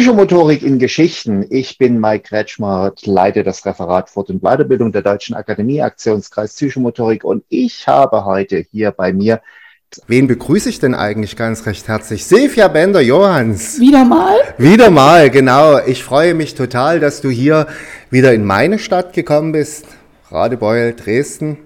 Psychomotorik 0.00 0.62
in 0.62 0.78
Geschichten. 0.78 1.44
Ich 1.50 1.76
bin 1.76 2.00
Mike 2.00 2.30
Kretschmer, 2.30 2.94
leite 3.02 3.44
das 3.44 3.66
Referat 3.66 4.08
Fort- 4.08 4.30
und 4.30 4.40
Weiterbildung 4.40 4.92
der 4.92 5.02
Deutschen 5.02 5.36
Akademie, 5.36 5.82
Aktionskreis 5.82 6.54
Psychomotorik 6.54 7.22
und 7.22 7.44
ich 7.50 7.86
habe 7.86 8.24
heute 8.24 8.64
hier 8.72 8.92
bei 8.92 9.12
mir 9.12 9.42
Wen 10.06 10.26
begrüße 10.26 10.70
ich 10.70 10.78
denn 10.78 10.94
eigentlich 10.94 11.36
ganz 11.36 11.66
recht 11.66 11.86
herzlich? 11.86 12.24
Silvia 12.24 12.68
Bender-Johans. 12.68 13.78
Wieder 13.78 14.06
mal? 14.06 14.36
Wieder 14.56 14.88
mal, 14.88 15.28
genau. 15.28 15.78
Ich 15.84 16.02
freue 16.02 16.32
mich 16.32 16.54
total, 16.54 16.98
dass 16.98 17.20
du 17.20 17.28
hier 17.28 17.66
wieder 18.08 18.32
in 18.32 18.46
meine 18.46 18.78
Stadt 18.78 19.12
gekommen 19.12 19.52
bist. 19.52 19.84
Radebeul, 20.30 20.94
Dresden. 20.94 21.58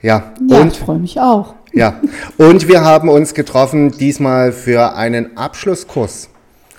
Ja, 0.00 0.34
ja 0.48 0.60
und, 0.60 0.72
ich 0.72 0.78
freue 0.78 1.00
mich 1.00 1.18
auch. 1.18 1.56
Ja, 1.72 2.00
und 2.36 2.68
wir 2.68 2.82
haben 2.82 3.08
uns 3.08 3.34
getroffen 3.34 3.90
diesmal 3.90 4.52
für 4.52 4.94
einen 4.94 5.36
Abschlusskurs. 5.36 6.28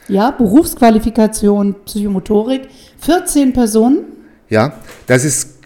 Ja, 0.07 0.31
Berufsqualifikation 0.31 1.75
Psychomotorik, 1.85 2.69
14 2.99 3.53
Personen. 3.53 3.99
Ja, 4.49 4.73
das 5.05 5.25
ist 5.25 5.57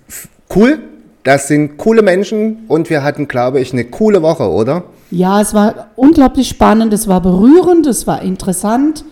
cool. 0.56 0.80
Das 1.24 1.48
sind 1.48 1.78
coole 1.78 2.02
Menschen 2.02 2.66
und 2.68 2.90
wir 2.90 3.04
hatten, 3.04 3.28
glaube 3.28 3.60
ich, 3.60 3.74
eine 3.74 3.86
coole 3.86 4.24
Woche, 4.24 4.50
oder? 4.50 4.86
Ja, 5.12 5.40
es 5.40 5.54
war 5.54 5.92
unglaublich 5.96 6.50
spannend, 6.50 6.92
es 6.94 7.08
war 7.08 7.22
berührend, 7.22 7.86
es 7.86 8.08
war 8.08 8.24
interessant. 8.24 9.06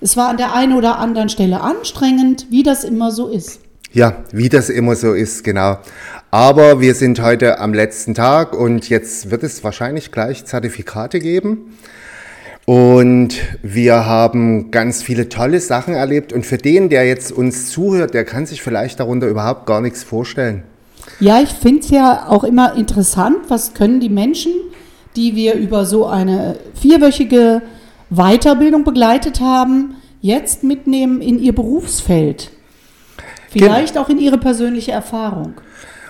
Es 0.00 0.16
war 0.16 0.28
an 0.28 0.36
der 0.36 0.54
einen 0.54 0.74
oder 0.74 0.98
anderen 0.98 1.28
Stelle 1.28 1.62
anstrengend, 1.62 2.46
wie 2.50 2.62
das 2.62 2.84
immer 2.84 3.10
so 3.10 3.26
ist. 3.28 3.60
Ja, 3.92 4.18
wie 4.30 4.48
das 4.48 4.68
immer 4.68 4.94
so 4.94 5.14
ist, 5.14 5.42
genau. 5.42 5.78
Aber 6.30 6.80
wir 6.80 6.94
sind 6.94 7.20
heute 7.20 7.58
am 7.58 7.72
letzten 7.72 8.14
Tag 8.14 8.52
und 8.52 8.88
jetzt 8.88 9.30
wird 9.30 9.42
es 9.42 9.64
wahrscheinlich 9.64 10.12
gleich 10.12 10.44
Zertifikate 10.44 11.18
geben. 11.18 11.76
Und 12.66 13.36
wir 13.62 14.06
haben 14.06 14.72
ganz 14.72 15.00
viele 15.00 15.28
tolle 15.28 15.60
Sachen 15.60 15.94
erlebt. 15.94 16.32
Und 16.32 16.44
für 16.44 16.58
den, 16.58 16.88
der 16.88 17.06
jetzt 17.06 17.30
uns 17.30 17.70
zuhört, 17.70 18.12
der 18.12 18.24
kann 18.24 18.44
sich 18.44 18.60
vielleicht 18.60 18.98
darunter 18.98 19.28
überhaupt 19.28 19.66
gar 19.66 19.80
nichts 19.80 20.02
vorstellen. 20.02 20.64
Ja, 21.20 21.40
ich 21.40 21.50
finde 21.50 21.80
es 21.80 21.90
ja 21.90 22.26
auch 22.28 22.42
immer 22.42 22.74
interessant, 22.74 23.36
was 23.48 23.72
können 23.74 24.00
die 24.00 24.08
Menschen, 24.08 24.52
die 25.14 25.36
wir 25.36 25.54
über 25.54 25.86
so 25.86 26.06
eine 26.06 26.58
vierwöchige 26.74 27.62
Weiterbildung 28.10 28.82
begleitet 28.82 29.40
haben, 29.40 29.94
jetzt 30.20 30.64
mitnehmen 30.64 31.20
in 31.20 31.38
ihr 31.38 31.54
Berufsfeld. 31.54 32.50
Vielleicht 33.48 33.94
genau. 33.94 34.04
auch 34.04 34.08
in 34.08 34.18
ihre 34.18 34.38
persönliche 34.38 34.90
Erfahrung. 34.90 35.54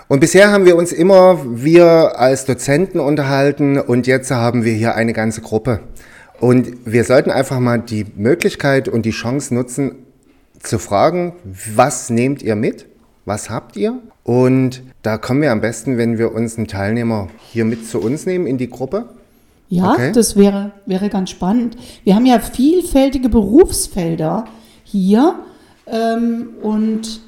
Und 0.08 0.20
bisher 0.20 0.50
haben 0.50 0.64
wir 0.64 0.76
uns 0.76 0.92
immer 0.92 1.38
wir 1.44 2.18
als 2.18 2.46
Dozenten 2.46 2.98
unterhalten 2.98 3.78
und 3.78 4.06
jetzt 4.06 4.30
haben 4.30 4.64
wir 4.64 4.72
hier 4.72 4.94
eine 4.94 5.12
ganze 5.12 5.42
Gruppe. 5.42 5.80
Und 6.40 6.84
wir 6.84 7.04
sollten 7.04 7.30
einfach 7.30 7.60
mal 7.60 7.78
die 7.78 8.06
Möglichkeit 8.16 8.88
und 8.88 9.06
die 9.06 9.10
Chance 9.10 9.54
nutzen, 9.54 9.96
zu 10.62 10.78
fragen, 10.78 11.34
was 11.74 12.10
nehmt 12.10 12.42
ihr 12.42 12.56
mit? 12.56 12.86
Was 13.24 13.50
habt 13.50 13.76
ihr? 13.76 13.98
Und 14.24 14.82
da 15.02 15.18
kommen 15.18 15.42
wir 15.42 15.52
am 15.52 15.60
besten, 15.60 15.98
wenn 15.98 16.18
wir 16.18 16.32
uns 16.32 16.56
einen 16.56 16.66
Teilnehmer 16.66 17.28
hier 17.52 17.64
mit 17.64 17.86
zu 17.88 18.00
uns 18.00 18.26
nehmen 18.26 18.46
in 18.46 18.58
die 18.58 18.68
Gruppe. 18.68 19.08
Ja, 19.68 19.92
okay. 19.92 20.12
das 20.12 20.36
wäre, 20.36 20.72
wäre 20.86 21.08
ganz 21.08 21.30
spannend. 21.30 21.76
Wir 22.04 22.14
haben 22.14 22.26
ja 22.26 22.38
vielfältige 22.38 23.28
Berufsfelder 23.28 24.44
hier. 24.84 25.36
Ähm, 25.86 26.50
und 26.62 27.20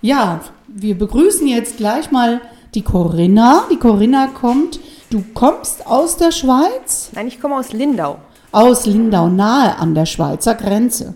ja, 0.00 0.40
wir 0.68 0.96
begrüßen 0.96 1.46
jetzt 1.46 1.76
gleich 1.76 2.10
mal 2.10 2.40
die 2.74 2.82
Corinna. 2.82 3.64
Die 3.70 3.78
Corinna 3.78 4.28
kommt. 4.28 4.80
Du 5.10 5.24
kommst 5.34 5.86
aus 5.86 6.16
der 6.16 6.32
Schweiz? 6.32 7.10
Nein, 7.14 7.26
ich 7.26 7.40
komme 7.40 7.56
aus 7.56 7.72
Lindau 7.72 8.18
aus 8.52 8.86
Lindau, 8.86 9.28
nahe 9.28 9.78
an 9.78 9.94
der 9.94 10.06
Schweizer 10.06 10.54
Grenze. 10.54 11.14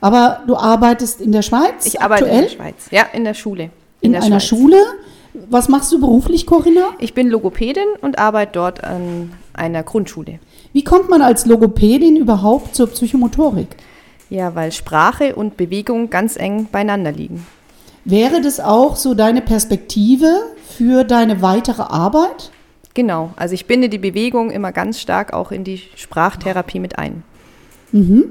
Aber 0.00 0.42
du 0.46 0.56
arbeitest 0.56 1.20
in 1.20 1.32
der 1.32 1.42
Schweiz? 1.42 1.86
Ich 1.86 2.00
arbeite 2.00 2.24
aktuell? 2.24 2.42
in 2.42 2.48
der 2.48 2.54
Schweiz, 2.54 2.86
ja, 2.90 3.02
in 3.12 3.24
der 3.24 3.34
Schule. 3.34 3.70
In, 4.00 4.14
in 4.14 4.16
einer 4.16 4.40
Schweiz. 4.40 4.60
Schule? 4.60 4.82
Was 5.50 5.68
machst 5.68 5.92
du 5.92 6.00
beruflich, 6.00 6.46
Corinna? 6.46 6.90
Ich 6.98 7.12
bin 7.12 7.28
Logopädin 7.28 7.86
und 8.00 8.18
arbeite 8.18 8.52
dort 8.52 8.84
an 8.84 9.32
einer 9.52 9.82
Grundschule. 9.82 10.38
Wie 10.72 10.84
kommt 10.84 11.10
man 11.10 11.22
als 11.22 11.46
Logopädin 11.46 12.16
überhaupt 12.16 12.74
zur 12.74 12.86
Psychomotorik? 12.88 13.68
Ja, 14.30 14.54
weil 14.54 14.72
Sprache 14.72 15.36
und 15.36 15.56
Bewegung 15.56 16.10
ganz 16.10 16.36
eng 16.36 16.68
beieinander 16.70 17.12
liegen. 17.12 17.46
Wäre 18.04 18.40
das 18.40 18.60
auch 18.60 18.96
so 18.96 19.14
deine 19.14 19.40
Perspektive 19.40 20.26
für 20.76 21.04
deine 21.04 21.42
weitere 21.42 21.82
Arbeit? 21.82 22.50
Genau, 22.96 23.34
also 23.36 23.52
ich 23.52 23.66
binde 23.66 23.90
die 23.90 23.98
Bewegung 23.98 24.50
immer 24.50 24.72
ganz 24.72 24.98
stark 24.98 25.34
auch 25.34 25.52
in 25.52 25.64
die 25.64 25.82
Sprachtherapie 25.96 26.80
mit 26.80 26.98
ein. 26.98 27.24
Mhm. 27.92 28.24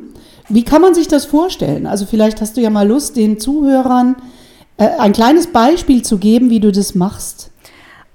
Wie 0.50 0.64
kann 0.64 0.82
man 0.82 0.96
sich 0.96 1.08
das 1.08 1.26
vorstellen? 1.26 1.86
Also 1.86 2.08
vielleicht 2.08 2.42
hast 2.42 2.58
du 2.58 2.62
ja 2.62 2.72
mal 2.72 2.88
Lust, 2.88 3.16
den 3.16 3.40
Zuhörern 3.40 4.16
äh, 4.78 4.88
ein 4.98 5.14
kleines 5.14 5.54
Beispiel 5.54 6.02
zu 6.02 6.18
geben, 6.18 6.50
wie 6.50 6.60
du 6.60 6.72
das 6.72 6.96
machst. 6.96 7.52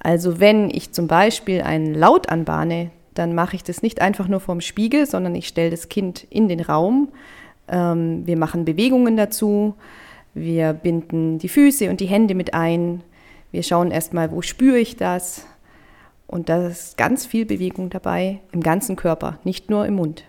Also 0.00 0.41
wenn 0.41 0.71
ich 0.71 0.91
zum 0.91 1.06
Beispiel 1.06 1.62
einen 1.62 1.94
Laut 1.94 2.28
anbahne, 2.28 2.91
dann 3.15 3.33
mache 3.33 3.55
ich 3.55 3.62
das 3.62 3.83
nicht 3.83 4.00
einfach 4.00 4.27
nur 4.27 4.41
vorm 4.41 4.60
Spiegel, 4.60 5.06
sondern 5.06 5.37
ich 5.37 5.47
stelle 5.47 5.71
das 5.71 5.89
Kind 5.89 6.27
in 6.31 6.49
den 6.49 6.59
Raum. 6.59 7.10
Ähm, 7.69 8.27
wir 8.27 8.37
machen 8.37 8.65
Bewegungen 8.65 9.16
dazu. 9.16 9.75
Wir 10.34 10.72
binden 10.72 11.39
die 11.39 11.49
Füße 11.49 11.91
und 11.91 12.00
die 12.00 12.06
Hände 12.06 12.34
mit 12.34 12.55
ein. 12.55 13.05
Wir 13.53 13.62
schauen 13.62 13.93
erstmal, 13.93 14.33
wo 14.33 14.43
spüre 14.43 14.78
ich 14.81 14.97
das? 14.97 15.47
Und 16.31 16.49
da 16.49 16.69
ist 16.69 16.97
ganz 16.97 17.27
viel 17.27 17.45
Bewegung 17.45 17.91
dabei 17.91 18.41
im 18.53 18.63
ganzen 18.63 18.95
Körper, 18.95 19.41
nicht 19.43 19.69
nur 19.69 19.85
im 19.85 19.97
Mund. 19.97 20.23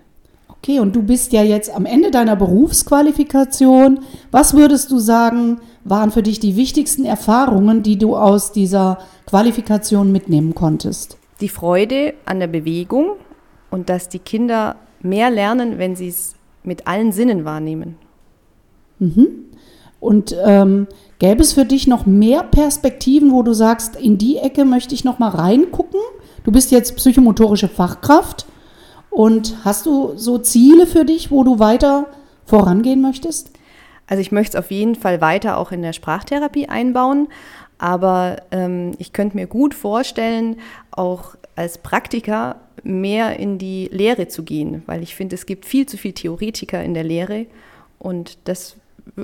Okay, 0.48 0.80
und 0.80 0.96
du 0.96 1.04
bist 1.04 1.32
ja 1.32 1.44
jetzt 1.44 1.74
am 1.74 1.86
Ende 1.86 2.10
deiner 2.10 2.36
Berufsqualifikation. 2.36 4.00
Was 4.32 4.56
würdest 4.56 4.90
du 4.90 4.98
sagen, 4.98 5.60
waren 5.84 6.10
für 6.10 6.24
dich 6.24 6.40
die 6.40 6.56
wichtigsten 6.56 7.06
Erfahrungen, 7.06 7.84
die 7.84 8.00
du 8.00 8.16
aus 8.16 8.52
dieser 8.52 8.98
Qualifikation 9.28 10.12
mitnehmen 10.12 10.56
konntest? 10.56 11.18
Die 11.40 11.50
Freude 11.50 12.16
an 12.26 12.40
der 12.40 12.48
Bewegung 12.48 13.12
und 13.70 13.90
dass 13.90 14.10
die 14.10 14.20
Kinder 14.20 14.78
mehr 15.02 15.30
lernen, 15.30 15.78
wenn 15.78 15.96
sie 15.96 16.08
es 16.08 16.34
mit 16.64 16.88
allen 16.88 17.12
Sinnen 17.12 17.46
wahrnehmen. 17.46 17.98
Mhm. 18.98 19.28
Und 20.02 20.36
ähm, 20.44 20.88
Gäbe 21.22 21.44
es 21.44 21.54
für 21.54 21.66
dich 21.66 21.86
noch 21.86 22.08
mehr 22.08 22.42
Perspektiven, 22.42 23.32
wo 23.32 23.44
du 23.44 23.54
sagst, 23.54 23.96
in 23.96 24.18
die 24.18 24.38
Ecke 24.38 24.66
möchte 24.66 24.96
ich 24.96 25.04
noch 25.04 25.20
mal 25.20 25.30
reingucken? 25.30 26.00
Du 26.44 26.52
bist 26.52 26.72
jetzt 26.72 26.96
psychomotorische 26.96 27.68
Fachkraft 27.68 28.48
und 29.12 29.64
hast 29.64 29.86
du 29.86 30.14
so 30.16 30.40
Ziele 30.40 30.88
für 30.88 31.06
dich, 31.06 31.30
wo 31.30 31.44
du 31.44 31.60
weiter 31.60 32.08
vorangehen 32.44 33.04
möchtest? 33.04 33.52
Also 34.08 34.20
ich 34.20 34.32
möchte 34.32 34.58
es 34.58 34.64
auf 34.64 34.72
jeden 34.72 34.96
Fall 34.96 35.22
weiter 35.22 35.58
auch 35.58 35.72
in 35.72 35.84
der 35.84 35.94
Sprachtherapie 35.94 36.68
einbauen, 36.70 37.28
aber 37.78 38.38
ähm, 38.50 38.94
ich 38.98 39.14
könnte 39.14 39.38
mir 39.38 39.46
gut 39.46 39.76
vorstellen, 39.76 40.56
auch 40.90 41.36
als 41.56 41.78
Praktiker 41.78 42.56
mehr 42.82 43.38
in 43.38 43.60
die 43.60 43.90
Lehre 43.92 44.28
zu 44.28 44.42
gehen, 44.42 44.82
weil 44.88 45.04
ich 45.04 45.14
finde, 45.14 45.36
es 45.36 45.46
gibt 45.46 45.68
viel 45.68 45.86
zu 45.86 45.98
viele 45.98 46.16
Theoretiker 46.16 46.84
in 46.84 46.96
der 46.96 47.04
Lehre 47.04 47.46
und 48.00 48.40
das 48.46 48.78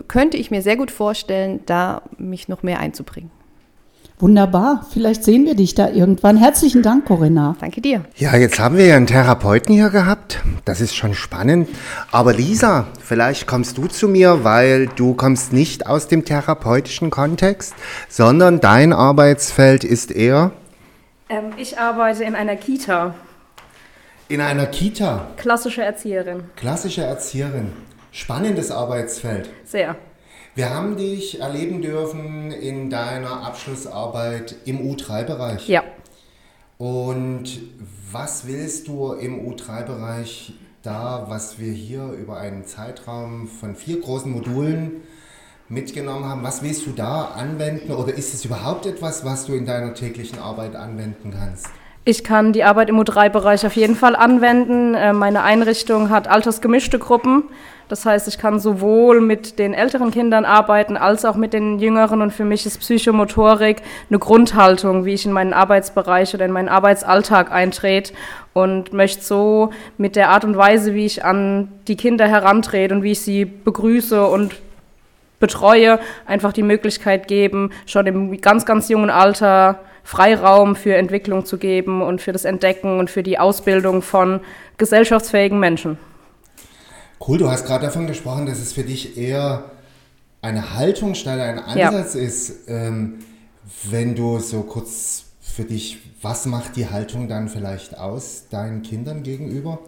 könnte 0.08 0.38
ich 0.38 0.52
mir 0.52 0.62
sehr 0.62 0.78
gut 0.78 0.92
vorstellen, 0.92 1.62
da 1.66 2.02
mich 2.18 2.48
noch 2.48 2.64
mehr 2.64 2.80
einzubringen. 2.80 3.32
Wunderbar. 4.20 4.84
Vielleicht 4.92 5.24
sehen 5.24 5.46
wir 5.46 5.54
dich 5.54 5.76
da 5.76 5.90
irgendwann. 5.90 6.38
Herzlichen 6.38 6.82
Dank, 6.82 7.06
Corinna. 7.06 7.56
Danke 7.60 7.82
dir. 7.82 8.04
Ja, 8.16 8.36
jetzt 8.36 8.58
haben 8.58 8.76
wir 8.76 8.88
ja 8.88 8.96
einen 8.96 9.06
Therapeuten 9.06 9.76
hier 9.76 9.92
gehabt. 9.92 10.42
Das 10.66 10.82
ist 10.82 10.96
schon 10.96 11.14
spannend. 11.14 11.70
Aber 12.12 12.34
Lisa, 12.34 12.88
vielleicht 13.00 13.46
kommst 13.46 13.78
du 13.78 13.86
zu 13.86 14.08
mir, 14.08 14.44
weil 14.44 14.88
du 14.88 15.14
kommst 15.14 15.54
nicht 15.54 15.86
aus 15.86 16.08
dem 16.08 16.26
therapeutischen 16.26 17.12
Kontext, 17.12 17.76
sondern 18.10 18.60
dein 18.60 18.92
Arbeitsfeld 18.92 19.84
ist 19.84 20.12
eher? 20.12 20.52
Ähm, 21.30 21.52
ich 21.58 21.78
arbeite 21.78 22.24
in 22.24 22.34
einer 22.34 22.56
Kita. 22.56 23.14
In 24.30 24.42
einer 24.42 24.66
Kita? 24.66 25.28
Klassische 25.38 25.84
Erzieherin. 25.84 26.44
Klassische 26.56 27.04
Erzieherin. 27.04 27.72
Spannendes 28.18 28.72
Arbeitsfeld. 28.72 29.48
Sehr. 29.64 29.96
Wir 30.56 30.72
haben 30.72 30.98
dich 30.98 31.40
erleben 31.40 31.84
dürfen 31.84 32.52
in 32.52 32.90
deiner 32.90 33.46
Abschlussarbeit 33.46 34.56
im 34.66 34.80
U3-Bereich. 34.80 35.70
Ja. 35.70 35.84
Und 36.80 37.60
was 38.12 38.48
willst 38.48 38.88
du 38.88 39.14
im 39.14 39.48
U3-Bereich 39.48 40.54
da, 40.82 41.28
was 41.30 41.60
wir 41.60 41.72
hier 41.72 42.06
über 42.14 42.38
einen 42.38 42.66
Zeitraum 42.66 43.48
von 43.48 43.76
vier 43.76 44.02
großen 44.02 44.32
Modulen 44.32 45.04
mitgenommen 45.70 46.26
haben, 46.26 46.42
was 46.42 46.64
willst 46.64 46.88
du 46.88 46.94
da 46.94 47.26
anwenden 47.26 47.92
oder 47.92 48.16
ist 48.16 48.34
es 48.34 48.44
überhaupt 48.46 48.88
etwas, 48.88 49.26
was 49.26 49.46
du 49.46 49.54
in 49.54 49.68
deiner 49.68 49.94
täglichen 49.94 50.40
Arbeit 50.40 50.76
anwenden 50.76 51.36
kannst? 51.38 51.68
Ich 52.04 52.24
kann 52.24 52.52
die 52.52 52.64
Arbeit 52.64 52.90
im 52.90 53.00
U3-Bereich 53.00 53.64
auf 53.68 53.76
jeden 53.76 53.96
Fall 53.96 54.16
anwenden. 54.16 54.96
Äh, 54.96 55.14
meine 55.14 55.44
Einrichtung 55.44 56.10
hat 56.10 56.28
altersgemischte 56.28 56.98
Gruppen 56.98 57.44
Das 57.90 58.06
heißt, 58.06 58.28
ich 58.28 58.38
kann 58.38 58.60
sowohl 58.60 59.22
mit 59.22 59.60
den 59.60 59.74
älteren 59.74 60.12
Kindern 60.12 60.44
arbeiten 60.44 60.98
als 60.98 61.24
auch 61.24 61.36
mit 61.36 61.54
den 61.54 61.80
jüngeren. 61.80 62.22
Und 62.22 62.32
für 62.32 62.44
mich 62.44 62.66
ist 62.66 62.80
Psychomotorik 62.80 63.82
eine 64.10 64.20
Grundhaltung, 64.20 65.06
wie 65.06 65.14
ich 65.14 65.26
in 65.26 65.32
meinen 65.32 65.54
Arbeitsbereich 65.54 66.34
oder 66.34 66.46
in 66.46 66.52
meinen 66.52 66.68
Arbeitsalltag 66.68 67.52
eintrete 67.52 68.14
und 68.54 68.92
möchte 68.92 69.24
so 69.24 69.70
mit 69.98 70.16
der 70.18 70.30
Art 70.30 70.44
und 70.44 70.58
Weise, 70.58 70.94
wie 70.94 71.06
ich 71.06 71.24
an 71.24 71.70
die 71.88 71.96
Kinder 71.96 72.28
herantrete 72.28 72.94
und 72.94 73.04
wie 73.04 73.12
ich 73.12 73.22
sie 73.22 73.46
begrüße 73.46 74.26
und 74.26 74.56
betreue, 75.40 76.00
einfach 76.26 76.52
die 76.52 76.64
Möglichkeit 76.64 77.28
geben, 77.28 77.72
schon 77.86 78.08
im 78.08 78.42
ganz, 78.42 78.66
ganz 78.66 78.90
jungen 78.90 79.10
Alter 79.10 79.80
Freiraum 80.04 80.76
für 80.76 80.96
Entwicklung 80.96 81.46
zu 81.46 81.58
geben 81.58 82.02
und 82.02 82.22
für 82.22 82.32
das 82.32 82.46
Entdecken 82.46 82.98
und 82.98 83.10
für 83.10 83.24
die 83.24 83.40
Ausbildung 83.40 84.02
von 84.02 84.40
gesellschaftsfähigen 84.78 85.60
Menschen. 85.60 85.98
Cool, 87.26 87.38
du 87.38 87.50
hast 87.50 87.66
gerade 87.66 87.86
davon 87.86 88.08
gesprochen, 88.08 88.46
dass 88.46 88.60
es 88.60 88.74
für 88.74 88.84
dich 88.84 89.18
eher 89.18 89.66
eine 90.42 90.76
Haltung 90.76 91.16
statt 91.16 91.40
ein 91.40 91.60
Ansatz 91.60 92.14
ja. 92.14 92.22
ist. 92.22 92.68
Ähm, 92.68 93.20
wenn 93.84 94.16
du 94.16 94.40
so 94.40 94.62
kurz 94.62 95.26
für 95.42 95.64
dich, 95.64 95.98
was 96.22 96.46
macht 96.46 96.76
die 96.76 96.90
Haltung 96.90 97.28
dann 97.28 97.50
vielleicht 97.50 97.98
aus 97.98 98.46
deinen 98.50 98.82
Kindern 98.82 99.24
gegenüber? 99.24 99.80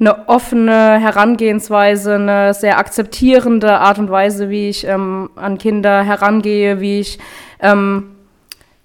eine 0.00 0.28
offene 0.28 0.98
Herangehensweise, 0.98 2.16
eine 2.16 2.54
sehr 2.54 2.78
akzeptierende 2.78 3.78
Art 3.78 3.98
und 3.98 4.10
Weise, 4.10 4.50
wie 4.50 4.68
ich 4.68 4.84
ähm, 4.84 5.30
an 5.36 5.58
Kinder 5.58 6.02
herangehe, 6.02 6.80
wie 6.80 6.98
ich, 6.98 7.18
ähm, 7.60 8.10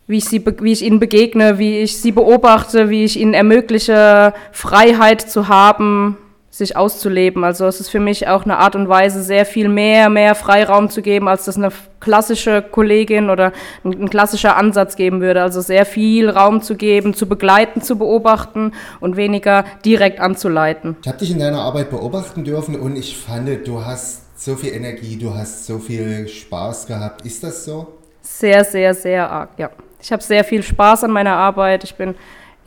wie, 0.05 0.17
ich 0.17 0.25
sie, 0.25 0.45
wie 0.61 0.71
ich 0.71 0.83
ihnen 0.83 0.99
begegne, 0.99 1.57
wie 1.57 1.79
ich 1.79 1.97
sie 1.97 2.11
beobachte, 2.11 2.89
wie 2.89 3.03
ich 3.03 3.19
ihnen 3.19 3.33
ermögliche, 3.33 4.33
Freiheit 4.51 5.21
zu 5.21 5.47
haben, 5.47 6.17
sich 6.57 6.75
auszuleben. 6.75 7.43
Also 7.43 7.65
es 7.67 7.79
ist 7.79 7.89
für 7.89 7.99
mich 7.99 8.27
auch 8.27 8.43
eine 8.43 8.57
Art 8.57 8.75
und 8.75 8.89
Weise, 8.89 9.21
sehr 9.21 9.45
viel 9.45 9.69
mehr, 9.69 10.09
mehr 10.09 10.33
Freiraum 10.33 10.89
zu 10.89 11.01
geben, 11.01 11.27
als 11.27 11.45
das 11.45 11.55
eine 11.55 11.69
klassische 11.99 12.63
Kollegin 12.63 13.29
oder 13.29 13.53
ein, 13.83 14.01
ein, 14.01 14.09
klassischer 14.09 14.57
Ansatz 14.57 14.95
geben 14.95 15.21
würde. 15.21 15.43
Also 15.43 15.61
sehr 15.61 15.85
viel 15.85 16.29
Raum 16.29 16.61
zu 16.61 16.75
geben, 16.75 17.13
zu 17.13 17.27
begleiten, 17.27 17.81
zu 17.81 17.97
beobachten 17.97 18.73
und 18.99 19.17
weniger 19.17 19.65
direkt 19.85 20.19
anzuleiten. 20.19 20.97
Ich 21.01 21.07
habe 21.07 21.19
dich 21.19 21.31
in 21.31 21.39
deiner 21.39 21.61
Arbeit 21.61 21.91
beobachten 21.91 22.43
dürfen 22.43 22.75
und 22.75 22.95
ich 22.95 23.17
fand, 23.17 23.67
du 23.67 23.85
hast 23.85 24.39
so 24.39 24.55
viel 24.55 24.73
Energie, 24.73 25.17
du 25.17 25.33
hast 25.33 25.65
so 25.65 25.77
viel 25.77 26.27
Spaß 26.27 26.87
gehabt. 26.87 27.25
Ist 27.25 27.43
das 27.43 27.65
so? 27.65 27.87
Sehr, 28.21 28.63
sehr, 28.63 28.93
sehr 28.93 29.29
arg, 29.29 29.49
ja. 29.57 29.69
Ich 30.01 30.11
habe 30.11 30.21
sehr 30.21 30.43
viel 30.43 30.61
Spaß 30.61 31.05
an 31.05 31.11
meiner 31.11 31.35
Arbeit. 31.35 31.83
Ich 31.83 31.95
bin 31.95 32.15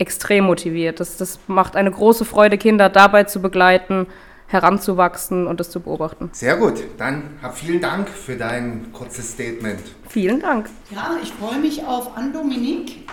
extrem 0.01 0.45
motiviert. 0.45 0.99
Das, 0.99 1.17
das 1.17 1.39
macht 1.47 1.77
eine 1.77 1.91
große 1.91 2.25
Freude, 2.25 2.59
Kinder 2.59 2.89
dabei 2.89 3.25
zu 3.25 3.41
begleiten, 3.41 4.07
heranzuwachsen 4.47 5.47
und 5.47 5.61
das 5.61 5.71
zu 5.71 5.81
beobachten. 5.81 6.31
Sehr 6.33 6.57
gut, 6.57 6.83
dann 6.99 7.39
hab 7.43 7.57
vielen 7.57 7.81
Dank 7.81 8.09
für 8.09 8.37
dein 8.37 8.93
kurzes 8.93 9.33
Statement. 9.33 9.81
Vielen 10.09 10.41
Dank. 10.41 10.69
Ja, 10.91 11.17
ich 11.23 11.33
freue 11.33 11.61
mich 11.61 11.85
auf 11.85 12.17
Anne-Dominique. 12.17 13.07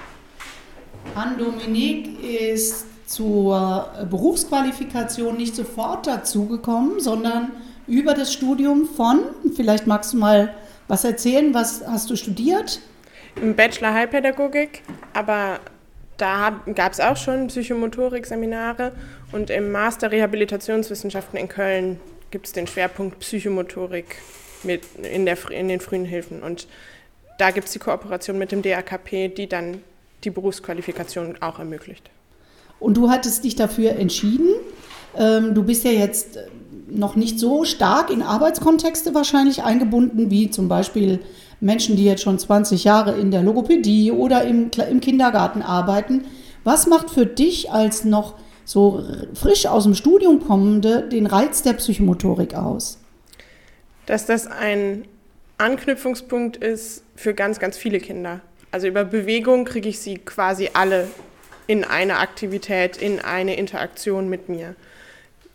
Anne-Dominique 1.13 2.23
ist 2.23 2.85
zur 3.05 3.89
Berufsqualifikation 4.09 5.37
nicht 5.37 5.55
sofort 5.55 6.07
dazugekommen, 6.07 6.99
sondern 6.99 7.51
über 7.85 8.13
das 8.13 8.33
Studium 8.33 8.85
von, 8.85 9.19
vielleicht 9.55 9.87
magst 9.87 10.13
du 10.13 10.17
mal 10.17 10.53
was 10.87 11.03
erzählen, 11.03 11.53
was 11.53 11.83
hast 11.85 12.09
du 12.09 12.15
studiert? 12.15 12.81
Im 13.41 13.55
Bachelor 13.55 13.93
Heilpädagogik, 13.93 14.81
aber 15.13 15.59
da 16.17 16.61
gab 16.73 16.93
es 16.93 16.99
auch 16.99 17.17
schon 17.17 17.47
Psychomotorik-Seminare 17.47 18.91
und 19.31 19.49
im 19.49 19.71
Master 19.71 20.11
Rehabilitationswissenschaften 20.11 21.39
in 21.39 21.47
Köln 21.47 21.99
gibt 22.31 22.47
es 22.47 22.53
den 22.53 22.67
Schwerpunkt 22.67 23.19
Psychomotorik 23.19 24.17
mit 24.63 24.83
in, 25.01 25.25
der, 25.25 25.37
in 25.51 25.67
den 25.67 25.79
frühen 25.79 26.05
Hilfen. 26.05 26.41
Und 26.41 26.67
da 27.37 27.51
gibt 27.51 27.67
es 27.67 27.73
die 27.73 27.79
Kooperation 27.79 28.37
mit 28.37 28.51
dem 28.51 28.61
DAKP, 28.61 29.29
die 29.29 29.47
dann 29.47 29.81
die 30.23 30.29
Berufsqualifikation 30.29 31.37
auch 31.41 31.59
ermöglicht. 31.59 32.09
Und 32.79 32.97
du 32.97 33.09
hattest 33.09 33.43
dich 33.43 33.55
dafür 33.55 33.91
entschieden. 33.91 34.49
Ähm, 35.15 35.53
du 35.53 35.63
bist 35.63 35.83
ja 35.83 35.91
jetzt 35.91 36.39
noch 36.89 37.15
nicht 37.15 37.39
so 37.39 37.63
stark 37.63 38.09
in 38.09 38.21
Arbeitskontexte 38.21 39.13
wahrscheinlich 39.13 39.63
eingebunden, 39.63 40.29
wie 40.29 40.49
zum 40.49 40.67
Beispiel 40.67 41.19
Menschen, 41.59 41.95
die 41.95 42.05
jetzt 42.05 42.21
schon 42.21 42.37
20 42.37 42.83
Jahre 42.83 43.17
in 43.17 43.31
der 43.31 43.41
Logopädie 43.41 44.11
oder 44.11 44.43
im, 44.43 44.69
im 44.89 45.01
Kindergarten 45.01 45.61
arbeiten. 45.61 46.25
Was 46.63 46.87
macht 46.87 47.09
für 47.09 47.25
dich 47.25 47.71
als 47.71 48.03
noch 48.03 48.35
so 48.65 49.03
frisch 49.33 49.65
aus 49.65 49.83
dem 49.83 49.95
Studium 49.95 50.45
kommende 50.45 51.03
den 51.03 51.25
Reiz 51.25 51.61
der 51.63 51.73
Psychomotorik 51.73 52.53
aus? 52.55 52.99
Dass 54.05 54.25
das 54.25 54.47
ein 54.47 55.05
Anknüpfungspunkt 55.57 56.57
ist 56.57 57.03
für 57.15 57.33
ganz, 57.33 57.59
ganz 57.59 57.77
viele 57.77 57.99
Kinder. 57.99 58.41
Also 58.71 58.87
über 58.87 59.05
Bewegung 59.05 59.65
kriege 59.65 59.89
ich 59.89 59.99
sie 59.99 60.17
quasi 60.17 60.69
alle 60.73 61.07
in 61.65 61.83
eine 61.83 62.19
Aktivität, 62.19 62.97
in 62.97 63.19
eine 63.19 63.55
Interaktion 63.55 64.29
mit 64.29 64.49
mir. 64.49 64.75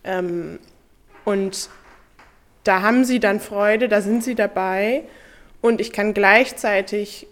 Ähm, 0.05 0.59
und 1.25 1.69
da 2.65 2.83
haben 2.83 3.05
sie 3.05 3.21
dann 3.21 3.41
Freude, 3.41 3.89
da 3.89 4.01
sind 4.01 4.25
sie 4.25 4.35
dabei 4.35 5.05
und 5.63 5.81
ich 5.81 5.93
kann 5.93 6.13
gleichzeitig 6.13 7.27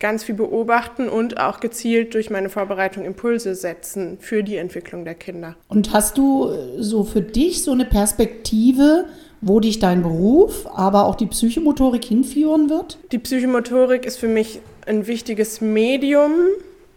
ganz 0.00 0.24
viel 0.24 0.34
beobachten 0.34 1.08
und 1.08 1.38
auch 1.38 1.60
gezielt 1.60 2.12
durch 2.12 2.28
meine 2.28 2.50
Vorbereitung 2.50 3.06
Impulse 3.06 3.54
setzen 3.54 4.18
für 4.20 4.42
die 4.42 4.56
Entwicklung 4.56 5.04
der 5.06 5.14
Kinder. 5.14 5.56
Und 5.68 5.94
hast 5.94 6.18
du 6.18 6.50
äh, 6.50 6.82
so 6.82 7.04
für 7.04 7.22
dich 7.22 7.62
so 7.62 7.72
eine 7.72 7.86
Perspektive, 7.86 9.06
wo 9.40 9.60
dich 9.60 9.78
dein 9.78 10.02
Beruf, 10.02 10.66
aber 10.74 11.06
auch 11.06 11.14
die 11.14 11.26
Psychomotorik 11.26 12.04
hinführen 12.04 12.68
wird? 12.68 12.98
Die 13.12 13.18
Psychomotorik 13.18 14.04
ist 14.04 14.18
für 14.18 14.28
mich 14.28 14.60
ein 14.86 15.06
wichtiges 15.06 15.60
Medium, 15.60 16.32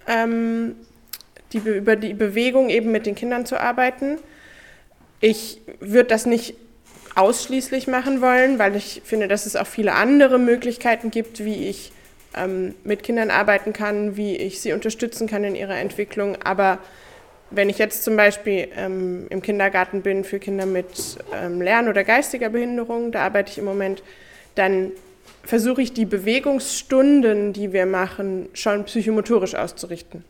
ähm, 0.08 0.76
die, 1.54 1.60
über 1.60 1.96
die 1.96 2.14
Bewegung 2.14 2.70
eben 2.70 2.92
mit 2.92 3.06
den 3.06 3.16
Kindern 3.16 3.46
zu 3.46 3.60
arbeiten. 3.60 4.18
Ich 5.22 5.62
würde 5.80 6.10
das 6.10 6.26
nicht 6.26 6.56
ausschließlich 7.18 7.88
machen 7.88 8.22
wollen, 8.22 8.60
weil 8.60 8.76
ich 8.76 9.02
finde, 9.04 9.28
dass 9.28 9.46
es 9.46 9.56
auch 9.56 9.68
viele 9.68 9.94
andere 9.94 10.38
Möglichkeiten 10.38 11.10
gibt, 11.10 11.44
wie 11.44 11.68
ich 11.68 11.92
ähm, 12.36 12.76
mit 12.84 13.04
Kindern 13.04 13.32
arbeiten 13.32 13.74
kann, 13.74 14.16
wie 14.18 14.36
ich 14.36 14.62
sie 14.62 14.72
unterstützen 14.72 15.28
kann 15.28 15.44
in 15.44 15.56
ihrer 15.56 15.78
Entwicklung. 15.78 16.38
Aber 16.44 16.78
wenn 17.50 17.70
ich 17.70 17.80
jetzt 17.80 18.04
zum 18.04 18.16
Beispiel 18.16 18.68
ähm, 18.76 19.26
im 19.30 19.42
Kindergarten 19.42 20.02
bin 20.02 20.24
für 20.24 20.38
Kinder 20.38 20.66
mit 20.66 21.18
ähm, 21.34 21.62
Lern- 21.62 21.88
oder 21.88 22.04
geistiger 22.04 22.50
Behinderung, 22.50 23.12
da 23.12 23.22
arbeite 23.26 23.52
ich 23.52 23.58
im 23.58 23.66
Moment, 23.66 24.04
dann 24.56 24.92
versuche 25.44 25.82
ich 25.82 25.94
die 25.94 26.06
Bewegungsstunden, 26.06 27.54
die 27.54 27.74
wir 27.74 27.86
machen, 27.86 28.50
schon 28.54 28.84
psychomotorisch 28.84 29.56
auszurichten. 29.56 30.24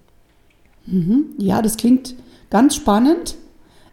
Mhm. 0.85 1.33
Ja, 1.37 1.61
das 1.61 1.75
klingt 1.75 2.15
ganz 2.49 2.75
spannend. 2.75 3.35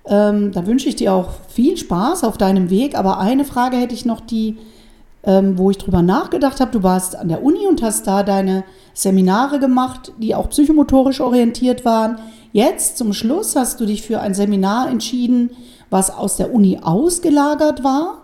Ähm, 0.07 0.53
da 0.53 0.67
wünsche 0.67 0.89
ich 0.89 0.97
dir 0.97 1.15
auch 1.15 1.31
viel 1.49 1.77
Spaß 1.77 2.25
auf 2.25 2.37
deinem 2.37 2.71
Weg. 2.71 2.97
Aber 2.97 3.19
eine 3.19 3.45
Frage 3.45 3.77
hätte 3.77 3.95
ich 3.95 4.05
noch, 4.05 4.21
die, 4.21 4.59
ähm, 5.23 5.57
wo 5.57 5.71
ich 5.71 5.79
drüber 5.79 6.03
nachgedacht 6.03 6.61
habe. 6.61 6.71
Du 6.71 6.83
warst 6.83 7.17
an 7.17 7.29
der 7.29 7.43
Uni 7.43 7.67
und 7.67 7.83
hast 7.83 8.07
da 8.07 8.23
deine 8.23 8.65
Seminare 8.93 9.59
gemacht, 9.59 10.13
die 10.19 10.35
auch 10.35 10.51
psychomotorisch 10.51 11.21
orientiert 11.21 11.85
waren. 11.85 12.19
Jetzt 12.53 12.99
zum 12.99 13.13
Schluss 13.13 13.57
hast 13.57 13.81
du 13.81 13.87
dich 13.87 14.03
für 14.03 14.21
ein 14.21 14.35
Seminar 14.35 14.89
entschieden, 14.89 15.51
was 15.91 16.11
aus 16.11 16.37
der 16.37 16.55
Uni 16.55 16.79
ausgelagert 16.83 17.83
war. 17.83 18.23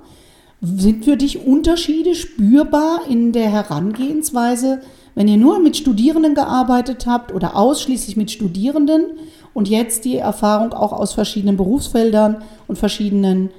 Sind 0.60 1.04
für 1.04 1.16
dich 1.16 1.46
Unterschiede 1.46 2.14
spürbar 2.14 3.00
in 3.08 3.32
der 3.32 3.50
Herangehensweise, 3.50 4.82
wenn 5.14 5.26
ihr 5.26 5.38
nur 5.38 5.58
mit 5.58 5.76
Studierenden 5.76 6.34
gearbeitet 6.34 7.06
habt 7.06 7.32
oder 7.34 7.56
ausschließlich 7.56 8.16
mit 8.16 8.30
Studierenden 8.30 9.18
und 9.54 9.68
jetzt 9.68 10.04
die 10.04 10.16
Erfahrung 10.16 10.72
auch 10.72 10.92
aus 10.92 11.12
verschiedenen 11.12 11.56
Berufsfeldern 11.56 12.42
und 12.66 12.78
verschiedenen, 12.78 13.50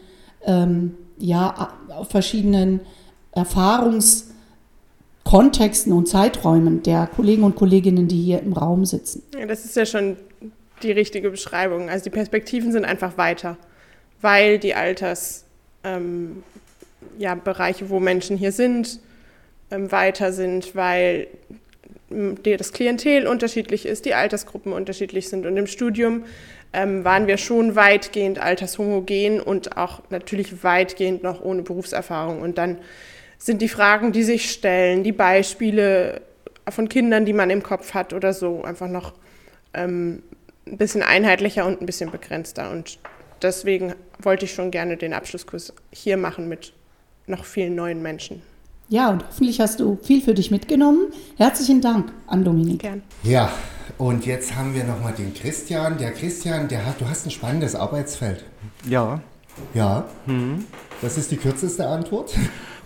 ähm, 0.45 0.95
ja, 1.17 1.69
verschiedenen 2.09 2.81
Erfahrungskontexten 3.33 5.93
und 5.93 6.07
Zeiträumen 6.07 6.83
der 6.83 7.07
Kollegen 7.07 7.43
und 7.43 7.55
Kolleginnen, 7.55 8.07
die 8.07 8.21
hier 8.21 8.41
im 8.41 8.53
Raum 8.53 8.85
sitzen. 8.85 9.23
Ja, 9.37 9.45
das 9.45 9.65
ist 9.65 9.75
ja 9.75 9.85
schon 9.85 10.17
die 10.83 10.91
richtige 10.91 11.29
Beschreibung. 11.29 11.89
Also 11.89 12.05
die 12.05 12.09
Perspektiven 12.09 12.71
sind 12.71 12.85
einfach 12.85 13.17
weiter, 13.17 13.57
weil 14.21 14.59
die 14.59 14.73
Altersbereiche, 14.73 15.45
ähm, 15.83 16.43
ja, 17.17 17.37
wo 17.89 17.99
Menschen 17.99 18.37
hier 18.37 18.51
sind, 18.51 18.99
ähm, 19.69 19.91
weiter 19.91 20.33
sind, 20.33 20.75
weil 20.75 21.27
das 22.43 22.73
Klientel 22.73 23.27
unterschiedlich 23.27 23.85
ist, 23.85 24.05
die 24.05 24.13
Altersgruppen 24.13 24.73
unterschiedlich 24.73 25.29
sind. 25.29 25.45
Und 25.45 25.57
im 25.57 25.67
Studium 25.67 26.25
ähm, 26.73 27.03
waren 27.03 27.27
wir 27.27 27.37
schon 27.37 27.75
weitgehend 27.75 28.39
altershomogen 28.39 29.41
und 29.41 29.77
auch 29.77 30.01
natürlich 30.09 30.63
weitgehend 30.63 31.23
noch 31.23 31.41
ohne 31.41 31.61
Berufserfahrung. 31.61 32.41
Und 32.41 32.57
dann 32.57 32.77
sind 33.37 33.61
die 33.61 33.69
Fragen, 33.69 34.11
die 34.11 34.23
sich 34.23 34.51
stellen, 34.51 35.03
die 35.03 35.11
Beispiele 35.11 36.21
von 36.69 36.87
Kindern, 36.89 37.25
die 37.25 37.33
man 37.33 37.49
im 37.49 37.63
Kopf 37.63 37.93
hat 37.93 38.13
oder 38.13 38.33
so, 38.33 38.63
einfach 38.63 38.87
noch 38.87 39.13
ähm, 39.73 40.21
ein 40.67 40.77
bisschen 40.77 41.01
einheitlicher 41.01 41.65
und 41.65 41.81
ein 41.81 41.85
bisschen 41.85 42.11
begrenzter. 42.11 42.71
Und 42.71 42.99
deswegen 43.41 43.95
wollte 44.19 44.45
ich 44.45 44.53
schon 44.53 44.71
gerne 44.71 44.97
den 44.97 45.13
Abschlusskurs 45.13 45.73
hier 45.91 46.17
machen 46.17 46.47
mit 46.47 46.73
noch 47.27 47.45
vielen 47.45 47.75
neuen 47.75 48.01
Menschen. 48.01 48.41
Ja, 48.91 49.09
und 49.09 49.23
hoffentlich 49.25 49.61
hast 49.61 49.79
du 49.79 49.97
viel 50.03 50.21
für 50.21 50.33
dich 50.33 50.51
mitgenommen. 50.51 51.13
Herzlichen 51.37 51.79
Dank 51.79 52.11
an 52.27 52.43
Dominik. 52.43 52.79
Gern. 52.81 53.01
Ja, 53.23 53.49
und 53.97 54.25
jetzt 54.25 54.53
haben 54.57 54.75
wir 54.75 54.83
nochmal 54.83 55.13
den 55.13 55.33
Christian. 55.33 55.97
Der 55.97 56.11
Christian, 56.11 56.67
der 56.67 56.85
hat, 56.85 56.99
du 56.99 57.07
hast 57.07 57.25
ein 57.25 57.31
spannendes 57.31 57.73
Arbeitsfeld. 57.73 58.43
Ja, 58.89 59.21
Ja. 59.73 60.03
Das 61.01 61.17
ist 61.17 61.31
die 61.31 61.37
kürzeste 61.37 61.87
Antwort. 61.87 62.33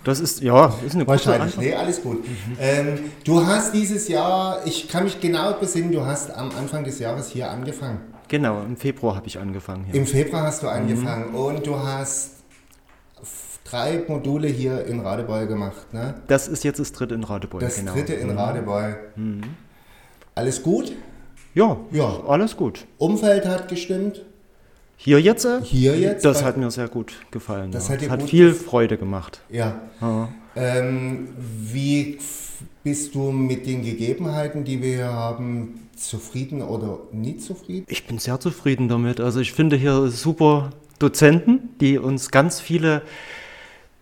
das 0.04 0.20
ist, 0.20 0.40
ja, 0.42 0.66
ist 0.86 0.94
eine 0.94 1.04
gute 1.04 1.08
Wahrscheinlich. 1.08 1.42
Antwort. 1.42 1.64
Nee, 1.66 1.74
alles 1.74 2.00
gut. 2.00 2.24
Ähm, 2.60 2.98
du 3.24 3.44
hast 3.44 3.74
dieses 3.74 4.06
Jahr, 4.06 4.60
ich 4.64 4.86
kann 4.88 5.02
mich 5.02 5.20
genau 5.20 5.54
besinnen, 5.54 5.90
du 5.90 6.06
hast 6.06 6.30
am 6.32 6.50
Anfang 6.56 6.84
des 6.84 7.00
Jahres 7.00 7.30
hier 7.30 7.50
angefangen. 7.50 7.98
Genau, 8.28 8.62
im 8.62 8.76
Februar 8.76 9.16
habe 9.16 9.26
ich 9.26 9.40
angefangen. 9.40 9.86
Ja. 9.88 9.94
Im 9.94 10.06
Februar 10.06 10.44
hast 10.44 10.62
du 10.62 10.68
angefangen 10.68 11.34
und 11.34 11.66
du 11.66 11.76
hast 11.76 12.35
drei 13.70 14.02
Module 14.08 14.48
hier 14.48 14.84
in 14.86 15.00
Radebeul 15.00 15.46
gemacht, 15.46 15.92
ne? 15.92 16.14
Das 16.26 16.48
ist 16.48 16.64
jetzt 16.64 16.78
das 16.78 16.92
dritte 16.92 17.14
in 17.14 17.24
Radebeul. 17.24 17.60
Das 17.60 17.76
genau. 17.76 17.92
dritte 17.92 18.14
in 18.14 18.30
Radebeul. 18.30 18.96
Alles 20.34 20.62
gut? 20.62 20.92
Ja, 21.54 21.76
Ja. 21.90 22.20
alles 22.28 22.56
gut. 22.56 22.86
Umfeld 22.98 23.46
hat 23.46 23.68
gestimmt. 23.68 24.22
Hier 24.98 25.20
jetzt? 25.20 25.46
Hier 25.62 25.98
jetzt? 25.98 26.24
Das 26.24 26.42
hat 26.42 26.56
mir 26.56 26.70
sehr 26.70 26.88
gut 26.88 27.14
gefallen. 27.30 27.70
Das 27.70 27.88
ja. 27.88 27.94
hat 27.94 28.02
Es 28.02 28.10
hat 28.10 28.22
viel 28.22 28.54
Freude 28.54 28.96
gemacht. 28.96 29.40
Ja. 29.50 29.80
Ja. 30.00 30.28
Ähm, 30.54 31.28
wie 31.36 32.18
bist 32.82 33.14
du 33.14 33.30
mit 33.30 33.66
den 33.66 33.82
Gegebenheiten, 33.82 34.64
die 34.64 34.80
wir 34.80 34.94
hier 34.94 35.12
haben, 35.12 35.88
zufrieden 35.96 36.62
oder 36.62 36.98
nicht 37.12 37.42
zufrieden? 37.42 37.84
Ich 37.88 38.06
bin 38.06 38.18
sehr 38.18 38.40
zufrieden 38.40 38.88
damit. 38.88 39.20
Also 39.20 39.40
ich 39.40 39.52
finde 39.52 39.76
hier 39.76 40.08
super 40.08 40.70
Dozenten, 40.98 41.70
die 41.80 41.98
uns 41.98 42.30
ganz 42.30 42.60
viele 42.60 43.02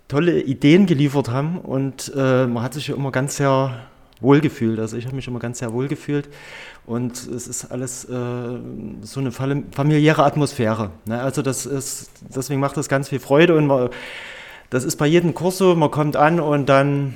tolle 0.08 0.40
Ideen 0.42 0.86
geliefert 0.86 1.30
haben 1.30 1.58
und 1.58 2.12
äh, 2.14 2.46
man 2.46 2.62
hat 2.62 2.74
sich 2.74 2.88
ja 2.88 2.94
immer 2.94 3.10
ganz 3.10 3.36
sehr 3.36 3.74
wohl 4.20 4.40
gefühlt. 4.40 4.78
Also 4.78 4.96
ich 4.96 5.06
habe 5.06 5.16
mich 5.16 5.26
immer 5.26 5.38
ganz 5.38 5.58
sehr 5.58 5.72
wohl 5.72 5.88
gefühlt 5.88 6.28
und 6.86 7.12
es 7.12 7.48
ist 7.48 7.66
alles 7.70 8.04
äh, 8.04 8.58
so 9.02 9.20
eine 9.20 9.30
fam- 9.30 9.64
familiäre 9.72 10.24
Atmosphäre. 10.24 10.90
Ne? 11.06 11.20
Also 11.20 11.42
das 11.42 11.66
ist, 11.66 12.10
deswegen 12.34 12.60
macht 12.60 12.76
das 12.76 12.88
ganz 12.88 13.08
viel 13.08 13.18
Freude 13.18 13.56
und 13.56 13.66
man, 13.66 13.88
das 14.70 14.84
ist 14.84 14.96
bei 14.96 15.06
jedem 15.06 15.34
Kurs 15.34 15.58
so, 15.58 15.74
man 15.74 15.90
kommt 15.90 16.16
an 16.16 16.40
und 16.40 16.68
dann 16.68 17.14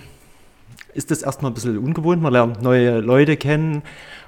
ist 0.95 1.11
das 1.11 1.23
erstmal 1.23 1.51
ein 1.51 1.55
bisschen 1.55 1.79
ungewohnt, 1.79 2.23
man 2.23 2.33
lernt 2.33 2.63
neue 2.63 3.01
Leute 3.01 3.37
kennen 3.37 3.83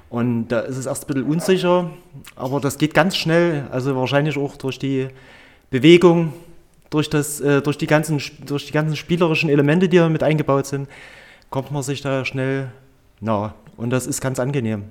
und 0.09 0.49
da 0.49 0.61
ist 0.61 0.77
es 0.77 0.85
erst 0.85 1.03
ein 1.03 1.07
bisschen 1.07 1.29
unsicher, 1.29 1.89
aber 2.35 2.59
das 2.59 2.77
geht 2.77 2.93
ganz 2.93 3.15
schnell, 3.17 3.67
also 3.71 3.95
wahrscheinlich 3.95 4.37
auch 4.37 4.55
durch 4.55 4.77
die 4.79 5.07
Bewegung, 5.69 6.33
durch, 6.91 7.09
das, 7.09 7.39
äh, 7.41 7.63
durch, 7.63 7.79
die 7.79 7.87
ganzen, 7.87 8.21
durch 8.45 8.67
die 8.67 8.71
ganzen 8.71 8.95
spielerischen 8.95 9.49
Elemente, 9.49 9.89
die 9.89 9.97
da 9.97 10.07
mit 10.07 10.21
eingebaut 10.21 10.67
sind, 10.67 10.87
kommt 11.49 11.71
man 11.71 11.81
sich 11.81 12.01
da 12.01 12.23
schnell 12.23 12.71
nah 13.19 13.55
und 13.77 13.89
das 13.89 14.05
ist 14.05 14.21
ganz 14.21 14.39
angenehm. 14.39 14.83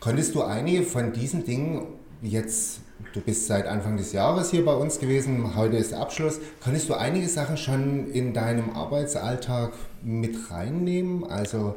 Konntest 0.00 0.34
du 0.34 0.42
einige 0.42 0.82
von 0.82 1.14
diesen 1.14 1.46
Dingen 1.46 1.86
jetzt, 2.20 2.80
du 3.14 3.20
bist 3.20 3.46
seit 3.46 3.66
Anfang 3.66 3.96
des 3.96 4.12
Jahres 4.12 4.50
hier 4.50 4.64
bei 4.64 4.74
uns 4.74 4.98
gewesen, 4.98 5.56
heute 5.56 5.76
ist 5.76 5.94
Abschluss, 5.94 6.40
konntest 6.62 6.90
du 6.90 6.94
einige 6.94 7.28
Sachen 7.28 7.56
schon 7.56 8.10
in 8.10 8.34
deinem 8.34 8.70
Arbeitsalltag 8.70 9.72
mit 10.02 10.50
reinnehmen? 10.50 11.24
Also 11.24 11.76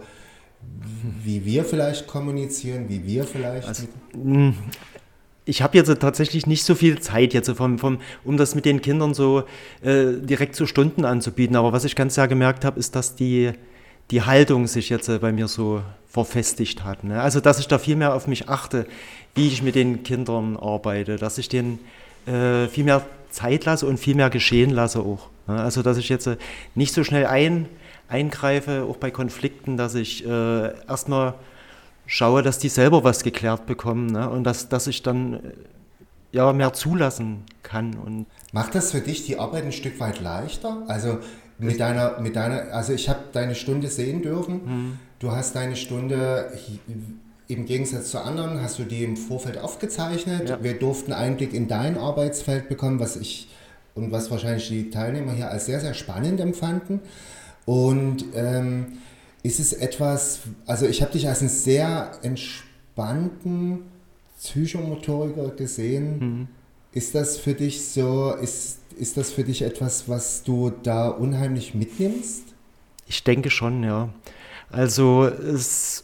wie 1.24 1.46
wir 1.46 1.64
vielleicht 1.64 2.08
kommunizieren, 2.08 2.90
wie 2.90 3.06
wir 3.06 3.24
vielleicht... 3.24 3.68
Also, 3.68 3.84
mit, 4.14 4.56
Ich 5.48 5.62
habe 5.62 5.78
jetzt 5.78 5.88
tatsächlich 6.00 6.46
nicht 6.46 6.64
so 6.64 6.76
viel 6.76 7.00
Zeit 7.00 7.34
jetzt, 7.34 7.50
vom, 7.52 7.80
vom, 7.80 8.00
um 8.26 8.36
das 8.36 8.54
mit 8.54 8.66
den 8.66 8.82
Kindern 8.82 9.14
so 9.14 9.44
äh, 9.82 10.12
direkt 10.20 10.56
zu 10.56 10.66
Stunden 10.66 11.06
anzubieten. 11.06 11.56
Aber 11.56 11.72
was 11.72 11.86
ich 11.86 11.96
ganz 11.96 12.16
sehr 12.16 12.28
gemerkt 12.28 12.66
habe, 12.66 12.80
ist, 12.80 12.96
dass 12.96 13.16
die, 13.16 13.54
die 14.12 14.24
Haltung 14.24 14.68
sich 14.68 14.90
jetzt 14.90 15.08
äh, 15.08 15.20
bei 15.20 15.32
mir 15.32 15.48
so 15.48 15.82
verfestigt 16.10 16.84
hat. 16.84 17.04
Ne? 17.04 17.22
Also, 17.22 17.40
dass 17.40 17.60
ich 17.60 17.68
da 17.68 17.80
viel 17.80 17.96
mehr 17.96 18.14
auf 18.14 18.28
mich 18.28 18.50
achte, 18.50 18.88
wie 19.36 19.48
ich 19.48 19.62
mit 19.62 19.76
den 19.76 20.04
Kindern 20.04 20.58
arbeite, 20.58 21.16
dass 21.16 21.38
ich 21.38 21.48
denen 21.48 21.80
äh, 22.26 22.68
viel 22.68 22.84
mehr 22.84 23.06
Zeit 23.30 23.66
lasse 23.66 23.86
und 23.86 24.00
viel 24.00 24.16
mehr 24.16 24.30
geschehen 24.30 24.72
lasse 24.72 25.00
auch. 25.00 25.30
Ne? 25.48 25.62
Also, 25.62 25.82
dass 25.82 25.98
ich 25.98 26.10
jetzt 26.10 26.28
äh, 26.28 26.36
nicht 26.76 26.94
so 26.94 27.06
schnell 27.06 27.26
ein, 27.26 27.68
eingreife, 28.10 28.86
auch 28.90 28.98
bei 28.98 29.12
Konflikten, 29.12 29.78
dass 29.78 29.96
ich 29.96 30.26
äh, 30.26 30.74
erstmal 30.88 31.36
schaue, 32.08 32.42
dass 32.42 32.58
die 32.58 32.70
selber 32.70 33.04
was 33.04 33.24
geklärt 33.24 33.68
bekommen 33.68 34.08
ne? 34.08 34.28
und 34.30 34.44
dass, 34.44 34.70
dass 34.70 34.88
ich 34.88 35.04
dann 35.04 35.34
äh, 35.34 35.40
ja, 36.32 36.52
mehr 36.54 36.74
zulassen 36.74 37.44
kann. 37.62 37.94
Und 37.94 38.26
Macht 38.52 38.74
das 38.74 38.92
für 38.92 39.02
dich 39.02 39.26
die 39.26 39.38
Arbeit 39.38 39.66
ein 39.66 39.72
Stück 39.72 40.00
weit 40.00 40.22
leichter? 40.22 40.84
Also 40.88 41.20
mit 41.60 41.80
deiner, 41.80 42.20
mit 42.20 42.36
deiner, 42.36 42.74
also 42.74 42.94
ich 42.94 43.10
habe 43.10 43.20
deine 43.32 43.56
Stunde 43.56 43.88
sehen 43.88 44.22
dürfen. 44.22 45.00
Du 45.20 45.32
hast 45.32 45.56
deine 45.56 45.76
Stunde 45.76 46.52
im 47.48 47.66
Gegensatz 47.66 48.12
zu 48.12 48.20
anderen, 48.20 48.62
hast 48.62 48.78
du 48.78 48.84
die 48.84 49.04
im 49.04 49.18
Vorfeld 49.18 49.58
aufgezeichnet. 49.58 50.50
Ja. 50.50 50.62
Wir 50.62 50.78
durften 50.78 51.14
Einblick 51.14 51.54
in 51.54 51.68
dein 51.68 51.98
Arbeitsfeld 51.98 52.70
bekommen, 52.70 53.00
was 53.00 53.16
ich 53.16 53.50
und 53.96 54.12
was 54.12 54.30
wahrscheinlich 54.30 54.68
die 54.68 54.90
Teilnehmer 54.90 55.32
hier 55.32 55.50
als 55.50 55.66
sehr, 55.66 55.80
sehr 55.80 55.94
spannend 55.94 56.40
empfanden. 56.40 57.00
Und 57.66 58.26
ähm, 58.36 59.00
ist 59.44 59.60
es 59.60 59.74
etwas, 59.74 60.40
also 60.66 60.86
ich 60.86 61.02
habe 61.02 61.12
dich 61.12 61.28
als 61.28 61.42
einen 61.42 61.50
sehr 61.50 62.12
entspannten 62.22 63.84
Psychomotoriker 64.40 65.50
gesehen. 65.50 66.48
Ist 66.92 67.16
das 67.16 67.38
für 67.38 67.54
dich 67.54 67.86
so, 67.86 68.34
ist, 68.34 68.80
ist 68.98 69.18
das 69.18 69.32
für 69.32 69.44
dich 69.44 69.62
etwas, 69.62 70.10
was 70.10 70.44
du 70.44 70.72
da 70.84 71.10
unheimlich 71.10 71.76
mitnimmst? 71.76 72.48
ich 73.08 73.24
denke 73.24 73.50
schon, 73.50 73.84
ja. 73.84 74.10
Also 74.70 75.26
es, 75.26 76.04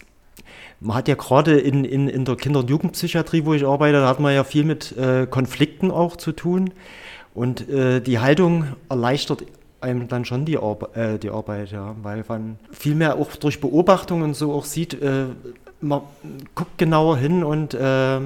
man 0.79 0.95
hat 0.97 1.07
ja 1.07 1.15
gerade 1.15 1.59
in, 1.59 1.83
in, 1.83 2.07
in 2.07 2.25
der 2.25 2.35
Kinder- 2.35 2.61
und 2.61 2.69
Jugendpsychiatrie, 2.69 3.45
wo 3.45 3.53
ich 3.53 3.65
arbeite, 3.65 3.99
da 3.99 4.07
hat 4.07 4.19
man 4.19 4.33
ja 4.33 4.43
viel 4.43 4.63
mit 4.63 4.95
äh, 4.97 5.27
Konflikten 5.27 5.91
auch 5.91 6.15
zu 6.15 6.31
tun. 6.31 6.71
Und 7.33 7.67
äh, 7.69 7.99
die 7.99 8.19
Haltung 8.19 8.67
erleichtert 8.89 9.43
einem 9.83 10.07
dann 10.07 10.25
schon 10.25 10.45
die, 10.45 10.57
Arbe 10.57 10.95
äh, 10.95 11.19
die 11.19 11.29
Arbeit, 11.29 11.71
ja, 11.71 11.95
weil 12.01 12.23
man 12.27 12.57
viel 12.71 12.95
mehr 12.95 13.17
auch 13.17 13.35
durch 13.35 13.61
Beobachtung 13.61 14.21
und 14.21 14.33
so 14.33 14.53
auch 14.53 14.65
sieht, 14.65 14.99
äh, 15.01 15.25
man 15.81 16.01
guckt 16.55 16.77
genauer 16.77 17.17
hin 17.17 17.43
und 17.43 17.73
äh, 17.73 18.19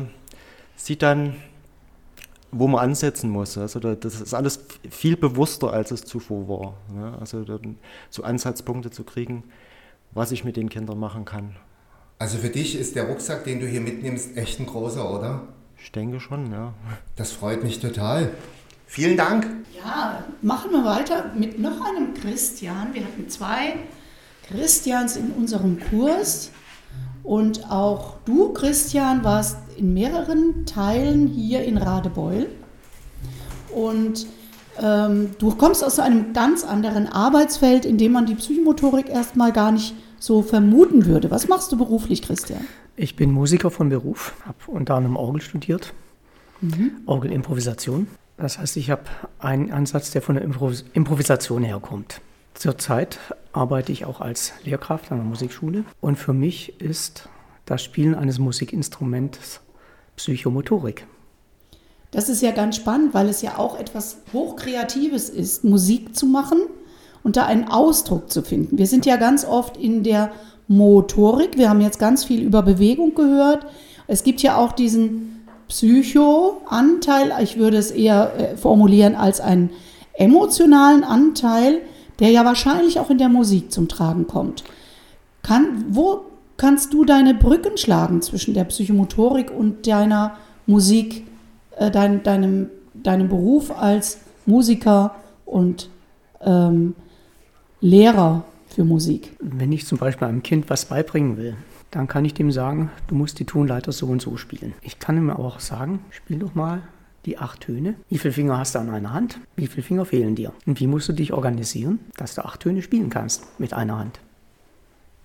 sieht 0.76 1.02
dann, 1.02 1.36
wo 2.52 2.68
man 2.68 2.82
ansetzen 2.82 3.30
muss. 3.30 3.58
Also 3.58 3.80
da, 3.80 3.96
das 3.96 4.22
ist 4.22 4.34
alles 4.34 4.62
viel 4.90 5.18
bewusster, 5.18 5.74
als 5.74 5.92
es 5.92 6.04
zuvor 6.04 6.48
war. 6.48 6.74
Ne? 6.96 7.18
Also 7.20 7.44
so 8.10 8.24
Ansatzpunkte 8.24 8.92
zu 8.92 9.04
kriegen, 9.04 9.44
was 10.12 10.32
ich 10.32 10.44
mit 10.44 10.56
den 10.56 10.70
Kindern 10.70 11.00
machen 11.00 11.26
kann. 11.26 11.56
Also 12.20 12.38
für 12.38 12.50
dich 12.50 12.80
ist 12.80 12.96
der 12.96 13.08
Rucksack, 13.08 13.44
den 13.44 13.60
du 13.60 13.68
hier 13.68 13.82
mitnimmst, 13.82 14.38
echt 14.38 14.60
ein 14.60 14.66
großer, 14.66 15.14
oder? 15.14 15.42
Ich 15.80 15.92
denke 15.92 16.20
schon, 16.20 16.52
ja. 16.52 16.74
Das 17.16 17.32
freut 17.32 17.64
mich 17.64 17.80
total. 17.80 18.32
Vielen 18.88 19.17
Dank. 19.17 19.46
Ja, 19.77 20.24
machen 20.41 20.72
wir 20.72 20.84
weiter 20.84 21.32
mit 21.36 21.60
noch 21.60 21.82
einem 21.82 22.13
Christian. 22.13 22.94
Wir 22.94 23.03
hatten 23.03 23.29
zwei 23.29 23.75
Christians 24.48 25.17
in 25.17 25.32
unserem 25.32 25.79
Kurs. 25.79 26.51
Und 27.24 27.70
auch 27.70 28.15
du, 28.25 28.53
Christian, 28.53 29.24
warst 29.24 29.58
in 29.75 29.94
mehreren 29.94 30.65
Teilen 30.65 31.27
hier 31.27 31.63
in 31.63 31.77
Radebeul. 31.77 32.48
Und 33.75 34.25
ähm, 34.82 35.32
du 35.38 35.53
kommst 35.56 35.84
aus 35.84 36.00
einem 36.00 36.34
ganz 36.34 36.63
anderen 36.63 37.08
Arbeitsfeld, 37.08 37.86
in 37.86 37.98
dem 37.98 38.13
man 38.13 38.25
die 38.25 38.36
Psychomotorik 38.36 39.10
erstmal 39.10 39.51
gar 39.51 39.74
nicht 39.74 39.94
so 40.20 40.41
vermuten 40.41 41.06
würde. 41.06 41.29
Was 41.29 41.48
machst 41.48 41.72
du 41.72 41.77
beruflich, 41.77 42.22
Christian? 42.22 42.65
Ich 42.96 43.15
bin 43.15 43.32
Musiker 43.32 43.70
von 43.70 43.89
Beruf, 43.89 44.34
habe 44.46 44.58
unter 44.67 44.96
anderem 44.96 45.17
Orgel 45.17 45.41
studiert, 45.41 45.94
Orgelimprovisation. 47.06 48.08
Das 48.38 48.60
heißt, 48.60 48.77
ich 48.77 48.91
habe 48.91 49.03
einen 49.39 49.72
Ansatz, 49.72 50.12
der 50.12 50.22
von 50.22 50.36
der 50.36 50.44
Improvis 50.44 50.86
Improvisation 50.94 51.63
herkommt. 51.63 52.22
Zurzeit 52.53 53.20
arbeite 53.51 53.91
ich 53.91 54.06
auch 54.06 54.22
als 54.22 54.53
Lehrkraft 54.63 55.12
an 55.12 55.17
der 55.17 55.25
Musikschule 55.25 55.84
und 56.01 56.17
für 56.17 56.34
mich 56.34 56.79
ist 56.79 57.29
das 57.65 57.84
Spielen 57.84 58.15
eines 58.15 58.39
Musikinstruments 58.39 59.62
Psychomotorik. 60.15 61.06
Das 62.12 62.29
ist 62.29 62.41
ja 62.41 62.51
ganz 62.51 62.77
spannend, 62.77 63.13
weil 63.13 63.27
es 63.27 63.41
ja 63.41 63.58
auch 63.58 63.77
etwas 63.79 64.17
Hochkreatives 64.34 65.29
ist, 65.29 65.63
Musik 65.63 66.15
zu 66.15 66.25
machen 66.25 66.60
und 67.24 67.36
da 67.36 67.46
einen 67.46 67.67
Ausdruck 67.67 68.32
zu 68.32 68.41
finden. 68.41 68.77
Wir 68.77 68.88
sind 68.88 69.06
ja 69.06 69.17
ganz 69.17 69.46
oft 69.46 69.77
in 69.77 70.03
der 70.03 70.32
Motorik. 70.67 71.58
Wir 71.58 71.70
haben 71.70 71.82
jetzt 71.82 72.00
ganz 72.00 72.24
viel 72.24 72.41
über 72.41 72.62
Bewegung 72.62 73.13
gehört. 73.13 73.65
Es 74.08 74.24
gibt 74.24 74.41
ja 74.41 74.58
auch 74.58 74.72
diesen 74.72 75.37
Psycho-Anteil. 75.68 77.32
Ich 77.42 77.58
würde 77.58 77.78
es 77.78 77.92
eher 77.92 78.34
äh, 78.38 78.58
formulieren 78.58 79.16
als 79.16 79.40
einen 79.42 79.70
emotionalen 80.14 81.04
Anteil, 81.04 81.82
der 82.20 82.32
ja 82.32 82.46
wahrscheinlich 82.46 83.00
auch 83.00 83.10
in 83.10 83.18
der 83.18 83.30
Musik 83.30 83.72
zum 83.72 83.88
Tragen 83.88 84.28
kommt. 84.28 84.64
Kann, 85.44 85.86
wo 85.90 86.26
kannst 86.58 86.94
du 86.94 87.06
deine 87.06 87.34
Brücken 87.34 87.78
schlagen 87.78 88.22
zwischen 88.22 88.54
der 88.54 88.66
Psychomotorik 88.66 89.52
und 89.52 89.88
deiner 89.88 90.38
Musik, 90.66 91.26
äh, 91.78 91.92
dein, 91.92 92.24
deinem, 92.24 92.70
deinem 92.94 93.30
Beruf 93.30 93.72
als 93.72 94.20
Musiker 94.46 95.16
und 95.46 95.90
ähm, 96.42 96.96
Lehrer 97.80 98.44
für 98.68 98.84
Musik? 98.84 99.36
Wenn 99.40 99.72
ich 99.72 99.86
zum 99.86 99.98
Beispiel 100.00 100.28
einem 100.28 100.44
Kind 100.44 100.70
was 100.70 100.86
beibringen 100.86 101.38
will, 101.38 101.56
dann 101.98 102.08
kann 102.08 102.24
ich 102.25 102.36
dem 102.36 102.51
sagen, 102.51 102.92
du 103.08 103.16
musst 103.16 103.39
die 103.39 103.46
Tonleiter 103.46 103.92
so 103.92 104.06
und 104.06 104.22
so 104.22 104.38
spielen. 104.38 104.74
Ich 104.84 105.00
kann 105.00 105.18
ihm 105.18 105.32
auch 105.32 105.60
sagen, 105.60 106.00
spiel 106.12 106.38
doch 106.38 106.54
mal 106.54 106.84
die 107.25 107.39
acht 107.39 107.62
Töne. 107.62 107.96
Wie 108.08 108.20
viele 108.20 108.34
Finger 108.34 108.60
hast 108.60 108.75
du 108.75 108.80
an 108.80 108.92
einer 108.92 109.13
Hand? 109.13 109.39
Wie 109.56 109.66
viele 109.66 109.82
Finger 109.82 110.06
fehlen 110.06 110.36
dir? 110.36 110.54
Und 110.68 110.80
wie 110.80 110.86
musst 110.86 111.10
du 111.10 111.13
dich 111.13 111.34
organisieren, 111.34 111.98
dass 112.16 112.36
du 112.36 112.46
acht 112.46 112.60
Töne 112.60 112.84
spielen 112.84 113.10
kannst 113.10 113.48
mit 113.60 113.74
einer 113.74 113.98
Hand? 113.98 114.20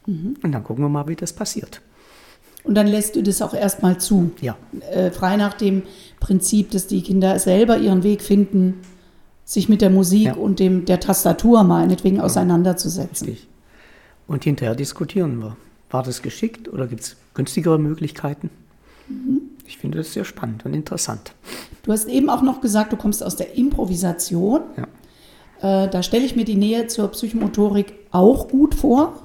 Mhm. 0.06 0.36
Und 0.42 0.52
dann 0.52 0.64
gucken 0.64 0.82
wir 0.82 0.88
mal, 0.88 1.06
wie 1.08 1.14
das 1.14 1.34
passiert. 1.34 1.82
Und 2.64 2.74
dann 2.74 2.86
lässt 2.86 3.16
du 3.16 3.22
das 3.22 3.42
auch 3.42 3.52
erstmal 3.52 3.98
zu. 3.98 4.30
Ja. 4.40 4.56
Äh, 4.92 5.10
frei 5.10 5.36
nach 5.36 5.52
dem 5.52 5.82
Prinzip, 6.20 6.70
dass 6.70 6.86
die 6.86 7.02
Kinder 7.02 7.38
selber 7.38 7.76
ihren 7.76 8.02
Weg 8.02 8.22
finden, 8.22 8.80
sich 9.44 9.68
mit 9.68 9.82
der 9.82 9.90
Musik 9.90 10.24
ja. 10.24 10.34
und 10.36 10.58
dem, 10.58 10.86
der 10.86 11.00
Tastatur 11.00 11.64
meinetwegen 11.64 12.16
ja. 12.16 12.22
auseinanderzusetzen. 12.22 13.28
Richtig. 13.28 13.48
Und 14.26 14.44
hinterher 14.44 14.74
diskutieren 14.74 15.38
wir. 15.38 15.58
War 15.92 16.02
das 16.02 16.22
geschickt 16.22 16.72
oder 16.72 16.86
gibt 16.86 17.02
es 17.02 17.16
günstigere 17.34 17.78
Möglichkeiten? 17.78 18.50
Mhm. 19.08 19.42
Ich 19.66 19.76
finde 19.76 19.98
das 19.98 20.12
sehr 20.14 20.24
spannend 20.24 20.64
und 20.64 20.74
interessant. 20.74 21.34
Du 21.82 21.92
hast 21.92 22.08
eben 22.08 22.30
auch 22.30 22.42
noch 22.42 22.60
gesagt, 22.60 22.92
du 22.92 22.96
kommst 22.96 23.22
aus 23.22 23.36
der 23.36 23.56
Improvisation. 23.56 24.62
Ja. 24.76 25.84
Äh, 25.84 25.90
da 25.90 26.02
stelle 26.02 26.24
ich 26.24 26.34
mir 26.34 26.44
die 26.44 26.56
Nähe 26.56 26.86
zur 26.86 27.08
Psychomotorik 27.08 27.94
auch 28.10 28.48
gut 28.48 28.74
vor. 28.74 29.22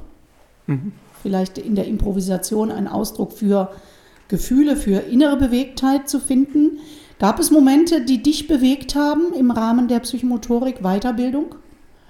Mhm. 0.68 0.92
Vielleicht 1.22 1.58
in 1.58 1.76
der 1.76 1.86
Improvisation 1.86 2.70
einen 2.70 2.88
Ausdruck 2.88 3.32
für 3.32 3.72
Gefühle, 4.28 4.76
für 4.76 5.00
innere 5.00 5.38
Bewegtheit 5.38 6.10
zu 6.10 6.20
finden. 6.20 6.80
Gab 7.18 7.40
es 7.40 7.50
Momente, 7.50 8.04
die 8.04 8.22
dich 8.22 8.48
bewegt 8.48 8.94
haben 8.94 9.34
im 9.34 9.52
Rahmen 9.52 9.88
der 9.88 10.02
Psychomotorik 10.02 10.82
Weiterbildung, 10.82 11.56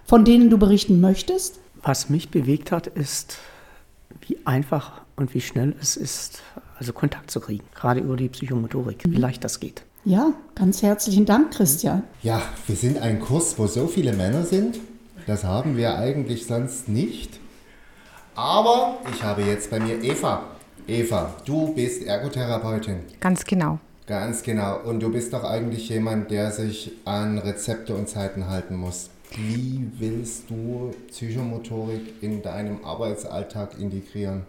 von 0.04 0.26
denen 0.26 0.50
du 0.50 0.58
berichten 0.58 1.00
möchtest? 1.00 1.60
Was 1.84 2.10
mich 2.10 2.30
bewegt 2.30 2.72
hat, 2.72 2.88
ist, 2.88 3.38
wie 4.28 4.38
einfach 4.46 5.02
und 5.16 5.34
wie 5.34 5.42
schnell 5.42 5.76
es 5.82 5.98
ist, 5.98 6.42
also 6.78 6.94
Kontakt 6.94 7.32
zu 7.32 7.40
kriegen, 7.40 7.66
gerade 7.74 8.02
über 8.02 8.16
die 8.16 8.30
Psychomotorik, 8.30 9.04
wie 9.06 9.18
leicht 9.18 9.44
das 9.44 9.60
geht. 9.60 9.84
Ja, 10.06 10.34
ganz 10.56 10.82
herzlichen 10.82 11.26
Dank, 11.26 11.52
Christian. 11.52 12.04
Ja, 12.24 12.42
wir 12.66 12.76
sind 12.76 13.00
ein 13.00 13.20
Kurs, 13.20 13.58
wo 13.58 13.68
so 13.68 13.88
viele 13.88 14.14
Männer 14.14 14.44
sind. 14.46 14.80
Das 15.26 15.44
haben 15.44 15.76
wir 15.76 15.98
eigentlich 15.98 16.46
sonst 16.46 16.88
nicht. 16.88 17.40
Aber 18.36 19.00
ich 19.14 19.24
habe 19.24 19.42
jetzt 19.42 19.70
bei 19.70 19.80
mir 19.80 20.02
Eva. 20.02 20.44
Eva, 20.88 21.36
du 21.44 21.74
bist 21.74 22.04
Ergotherapeutin. 22.04 23.00
Ganz 23.20 23.44
genau. 23.44 23.80
Ganz 24.06 24.44
genau. 24.44 24.80
Und 24.86 25.02
du 25.02 25.12
bist 25.12 25.34
doch 25.34 25.44
eigentlich 25.44 25.90
jemand, 25.90 26.32
der 26.32 26.52
sich 26.52 26.94
an 27.04 27.40
Rezepte 27.40 27.94
und 27.94 28.08
Zeiten 28.08 28.48
halten 28.48 28.78
muss. 28.78 29.10
Wie 29.38 29.88
willst 30.00 30.50
du 30.50 30.92
Psychomotorik 31.10 32.22
in 32.22 32.42
deinem 32.42 32.84
Arbeitsalltag 32.84 33.80
integrieren? 33.80 34.48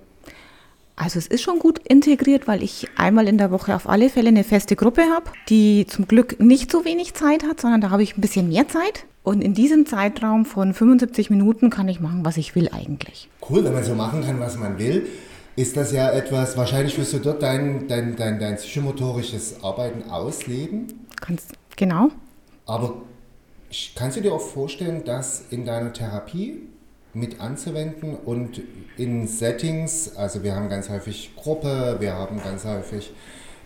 Also 0.96 1.18
es 1.18 1.26
ist 1.26 1.42
schon 1.42 1.58
gut 1.58 1.78
integriert, 1.86 2.48
weil 2.48 2.62
ich 2.62 2.88
einmal 2.96 3.28
in 3.28 3.36
der 3.36 3.50
Woche 3.50 3.76
auf 3.76 3.86
alle 3.86 4.08
Fälle 4.08 4.28
eine 4.28 4.44
feste 4.44 4.76
Gruppe 4.76 5.02
habe, 5.02 5.30
die 5.50 5.86
zum 5.86 6.08
Glück 6.08 6.40
nicht 6.40 6.72
so 6.72 6.86
wenig 6.86 7.12
Zeit 7.14 7.44
hat, 7.44 7.60
sondern 7.60 7.82
da 7.82 7.90
habe 7.90 8.02
ich 8.02 8.16
ein 8.16 8.22
bisschen 8.22 8.48
mehr 8.48 8.66
Zeit. 8.66 9.04
Und 9.22 9.42
in 9.42 9.52
diesem 9.52 9.84
Zeitraum 9.84 10.46
von 10.46 10.72
75 10.72 11.28
Minuten 11.28 11.68
kann 11.68 11.86
ich 11.88 12.00
machen, 12.00 12.24
was 12.24 12.38
ich 12.38 12.54
will 12.54 12.70
eigentlich. 12.72 13.28
Cool, 13.48 13.64
wenn 13.64 13.74
man 13.74 13.84
so 13.84 13.94
machen 13.94 14.22
kann, 14.22 14.40
was 14.40 14.56
man 14.56 14.78
will, 14.78 15.06
ist 15.54 15.76
das 15.76 15.92
ja 15.92 16.10
etwas, 16.10 16.56
wahrscheinlich 16.56 16.96
wirst 16.96 17.12
du 17.12 17.18
dort 17.18 17.42
dein, 17.42 17.88
dein, 17.88 18.16
dein, 18.16 18.40
dein 18.40 18.56
psychomotorisches 18.56 19.62
Arbeiten 19.62 20.10
ausleben. 20.10 20.86
Kannst, 21.20 21.52
genau. 21.76 22.08
Aber 22.64 23.02
kannst 23.94 24.16
du 24.16 24.20
dir 24.20 24.32
auch 24.32 24.40
vorstellen, 24.40 25.04
dass 25.04 25.44
in 25.50 25.64
deiner 25.64 25.92
Therapie 25.92 26.62
mit 27.14 27.40
anzuwenden 27.40 28.16
und 28.16 28.62
in 28.96 29.26
Settings, 29.26 30.16
also 30.16 30.42
wir 30.42 30.54
haben 30.54 30.68
ganz 30.68 30.88
häufig 30.88 31.32
Gruppe, 31.36 31.96
wir 31.98 32.14
haben 32.14 32.40
ganz 32.42 32.64
häufig, 32.64 33.12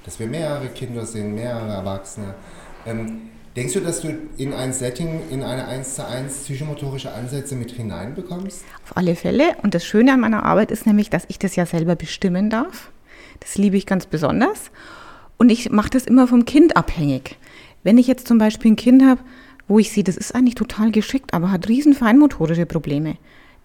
dass 0.04 0.18
wir 0.18 0.26
mehrere 0.26 0.68
Kinder 0.68 1.06
sind, 1.06 1.34
mehrere 1.34 1.72
Erwachsene. 1.72 2.34
Ähm, 2.86 3.30
denkst 3.56 3.74
du, 3.74 3.80
dass 3.80 4.00
du 4.00 4.16
in 4.36 4.52
ein 4.52 4.72
Setting, 4.72 5.20
in 5.30 5.42
eine 5.42 5.66
1 5.66 5.96
zu 5.96 6.06
1 6.06 6.44
psychomotorische 6.44 7.12
Ansätze 7.12 7.54
mit 7.54 7.70
hineinbekommst? 7.70 8.64
Auf 8.84 8.96
alle 8.96 9.14
Fälle. 9.14 9.56
Und 9.62 9.74
das 9.74 9.84
Schöne 9.84 10.12
an 10.12 10.20
meiner 10.20 10.44
Arbeit 10.44 10.70
ist 10.70 10.86
nämlich, 10.86 11.10
dass 11.10 11.24
ich 11.28 11.38
das 11.38 11.56
ja 11.56 11.66
selber 11.66 11.96
bestimmen 11.96 12.50
darf. 12.50 12.90
Das 13.40 13.56
liebe 13.56 13.76
ich 13.76 13.86
ganz 13.86 14.06
besonders. 14.06 14.70
Und 15.36 15.50
ich 15.50 15.70
mache 15.70 15.90
das 15.90 16.06
immer 16.06 16.26
vom 16.26 16.44
Kind 16.44 16.76
abhängig. 16.76 17.36
Wenn 17.82 17.98
ich 17.98 18.06
jetzt 18.06 18.28
zum 18.28 18.38
Beispiel 18.38 18.72
ein 18.72 18.76
Kind 18.76 19.02
habe, 19.02 19.20
wo 19.68 19.78
ich 19.78 19.90
sehe, 19.90 20.04
das 20.04 20.16
ist 20.16 20.34
eigentlich 20.34 20.54
total 20.54 20.90
geschickt, 20.90 21.34
aber 21.34 21.50
hat 21.50 21.68
riesen 21.68 21.94
feinmotorische 21.94 22.66
Probleme, 22.66 23.16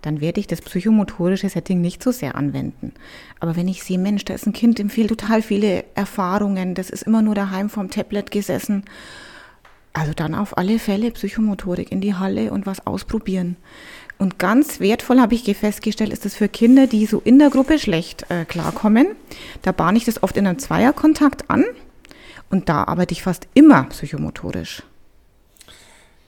dann 0.02 0.22
werde 0.22 0.40
ich 0.40 0.48
das 0.48 0.62
psychomotorische 0.62 1.50
Setting 1.50 1.82
nicht 1.82 2.04
so 2.04 2.12
sehr 2.12 2.36
anwenden. 2.36 2.94
Aber 3.40 3.56
wenn 3.56 3.68
ich 3.68 3.84
sehe, 3.84 3.98
Mensch, 3.98 4.26
da 4.26 4.34
ist 4.34 4.46
ein 4.46 4.54
Kind, 4.54 4.80
dem 4.80 4.90
fehlt 4.90 5.10
total 5.10 5.42
viele 5.42 5.86
Erfahrungen, 5.96 6.76
das 6.76 6.90
ist 6.90 7.04
immer 7.04 7.22
nur 7.22 7.36
daheim 7.36 7.70
vom 7.70 7.90
Tablet 7.90 8.32
gesessen, 8.32 8.84
also 9.94 10.14
dann 10.14 10.36
auf 10.36 10.58
alle 10.58 10.78
Fälle 10.78 11.10
Psychomotorik 11.10 11.92
in 11.92 12.02
die 12.02 12.14
Halle 12.14 12.52
und 12.52 12.68
was 12.68 12.86
ausprobieren. 12.86 13.58
Und 14.20 14.40
ganz 14.40 14.80
wertvoll 14.80 15.20
habe 15.20 15.36
ich 15.36 15.58
festgestellt, 15.58 16.14
ist 16.14 16.26
das 16.26 16.36
für 16.36 16.48
Kinder, 16.48 16.88
die 16.88 17.06
so 17.06 17.20
in 17.24 17.40
der 17.40 17.50
Gruppe 17.50 17.80
schlecht 17.80 18.30
äh, 18.30 18.46
klarkommen. 18.46 19.08
Da 19.62 19.72
bahne 19.72 19.98
ich 19.98 20.06
das 20.06 20.22
oft 20.22 20.38
in 20.38 20.48
einem 20.48 20.60
Zweierkontakt 20.60 21.50
an 21.50 21.66
und 22.50 22.70
da 22.70 22.84
arbeite 22.84 23.14
ich 23.14 23.24
fast 23.24 23.48
immer 23.54 23.84
psychomotorisch. 23.86 24.84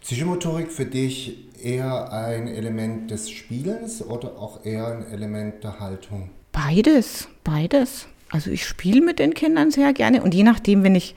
Psychomotorik 0.01 0.71
für 0.71 0.85
dich 0.85 1.49
eher 1.61 2.11
ein 2.13 2.47
Element 2.47 3.11
des 3.11 3.29
Spielens 3.29 4.01
oder 4.01 4.37
auch 4.37 4.65
eher 4.65 4.87
ein 4.87 5.11
Element 5.11 5.63
der 5.63 5.79
Haltung? 5.79 6.29
Beides, 6.51 7.27
beides. 7.43 8.07
Also 8.29 8.49
ich 8.51 8.65
spiele 8.65 9.01
mit 9.01 9.19
den 9.19 9.33
Kindern 9.33 9.71
sehr 9.71 9.93
gerne 9.93 10.21
und 10.23 10.33
je 10.33 10.43
nachdem, 10.43 10.83
wenn 10.83 10.95
ich 10.95 11.15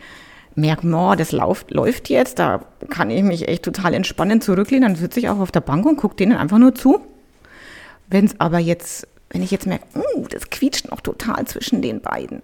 merke, 0.55 0.87
oh, 0.87 1.15
das 1.15 1.33
läuft, 1.33 1.71
läuft 1.71 2.09
jetzt, 2.09 2.39
da 2.39 2.65
kann 2.91 3.11
ich 3.11 3.23
mich 3.23 3.49
echt 3.49 3.63
total 3.63 3.95
entspannend 3.95 4.45
zurücklehnen, 4.45 4.89
dann 4.89 4.97
sitze 4.97 5.21
ich 5.21 5.29
auch 5.29 5.39
auf 5.39 5.53
der 5.53 5.61
Bank 5.61 5.87
und 5.87 5.97
gucke 5.97 6.17
denen 6.17 6.37
einfach 6.37 6.59
nur 6.59 6.75
zu. 6.75 7.01
Wenn 8.09 8.27
es 8.27 8.39
aber 8.41 8.59
jetzt, 8.59 9.07
wenn 9.31 9.43
ich 9.43 9.51
jetzt 9.51 9.67
merke, 9.67 9.87
oh, 9.95 10.27
das 10.29 10.51
quietscht 10.51 10.91
noch 10.91 11.01
total 11.01 11.47
zwischen 11.47 11.81
den 11.81 12.01
beiden, 12.01 12.43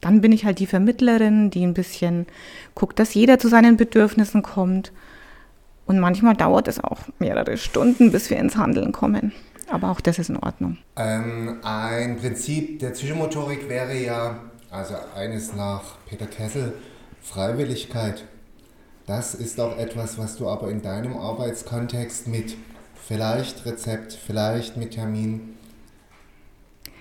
dann 0.00 0.20
bin 0.20 0.32
ich 0.32 0.44
halt 0.44 0.58
die 0.58 0.66
Vermittlerin, 0.66 1.50
die 1.50 1.64
ein 1.64 1.74
bisschen 1.74 2.26
guckt, 2.74 2.98
dass 2.98 3.14
jeder 3.14 3.38
zu 3.38 3.48
seinen 3.48 3.76
Bedürfnissen 3.76 4.42
kommt 4.42 4.92
und 5.86 5.98
manchmal 5.98 6.34
dauert 6.34 6.68
es 6.68 6.82
auch 6.82 7.00
mehrere 7.18 7.56
Stunden, 7.56 8.12
bis 8.12 8.30
wir 8.30 8.38
ins 8.38 8.56
Handeln 8.56 8.92
kommen. 8.92 9.32
Aber 9.70 9.90
auch 9.90 10.00
das 10.00 10.18
ist 10.18 10.30
in 10.30 10.36
Ordnung. 10.36 10.78
Ähm, 10.96 11.58
ein 11.62 12.16
Prinzip 12.16 12.78
der 12.78 12.90
Psychomotorik 12.90 13.68
wäre 13.68 13.96
ja, 13.96 14.38
also 14.70 14.94
eines 15.14 15.54
nach 15.54 15.82
Peter 16.08 16.26
Kessel, 16.26 16.74
Freiwilligkeit. 17.20 18.24
Das 19.06 19.34
ist 19.34 19.60
auch 19.60 19.76
etwas, 19.78 20.18
was 20.18 20.36
du 20.36 20.48
aber 20.48 20.70
in 20.70 20.82
deinem 20.82 21.16
Arbeitskontext 21.16 22.28
mit 22.28 22.56
vielleicht 23.06 23.66
Rezept, 23.66 24.12
vielleicht 24.12 24.76
mit 24.76 24.92
Termin 24.92 25.55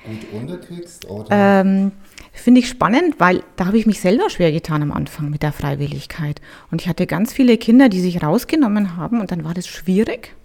gut 0.05 0.25
unterkriegst? 0.33 1.07
Ähm, 1.29 1.91
Finde 2.33 2.59
ich 2.59 2.69
spannend, 2.69 3.15
weil 3.19 3.43
da 3.55 3.65
habe 3.65 3.77
ich 3.77 3.85
mich 3.85 4.01
selber 4.01 4.29
schwer 4.29 4.51
getan 4.51 4.81
am 4.81 4.91
Anfang 4.91 5.29
mit 5.29 5.43
der 5.43 5.53
Freiwilligkeit. 5.53 6.41
Und 6.71 6.81
ich 6.81 6.87
hatte 6.87 7.07
ganz 7.07 7.33
viele 7.33 7.57
Kinder, 7.57 7.89
die 7.89 8.01
sich 8.01 8.21
rausgenommen 8.21 8.97
haben 8.97 9.21
und 9.21 9.31
dann 9.31 9.43
war 9.43 9.53
das 9.53 9.67
schwierig 9.67 10.35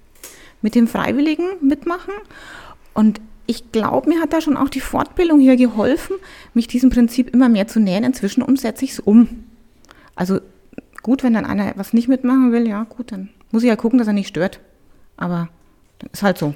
mit 0.62 0.75
dem 0.75 0.87
Freiwilligen 0.87 1.46
mitmachen. 1.61 2.14
Und 2.94 3.20
ich 3.46 3.73
glaube, 3.73 4.09
mir 4.09 4.20
hat 4.20 4.33
da 4.33 4.40
schon 4.40 4.57
auch 4.57 4.68
die 4.68 4.81
Fortbildung 4.81 5.40
hier 5.40 5.57
geholfen, 5.57 6.16
mich 6.55 6.68
diesem 6.68 6.90
Prinzip 6.90 7.35
immer 7.35 7.49
mehr 7.49 7.66
zu 7.66 7.81
nähern. 7.81 8.05
Inzwischen 8.05 8.42
umsetze 8.42 8.85
ich 8.85 8.92
es 8.92 9.01
um. 9.01 9.44
Also 10.14 10.40
gut, 11.03 11.23
wenn 11.23 11.35
dann 11.35 11.46
einer 11.46 11.73
was 11.77 11.92
nicht 11.92 12.09
mitmachen 12.09 12.53
will, 12.53 12.68
ja 12.68 12.85
gut, 12.85 13.11
dann 13.11 13.31
muss 13.51 13.62
ich 13.62 13.68
ja 13.68 13.77
gucken, 13.77 13.99
dass 13.99 14.07
er 14.07 14.12
nicht 14.12 14.29
stört. 14.29 14.61
Aber 15.16 15.49
ist 16.12 16.23
halt 16.23 16.38
so. 16.38 16.55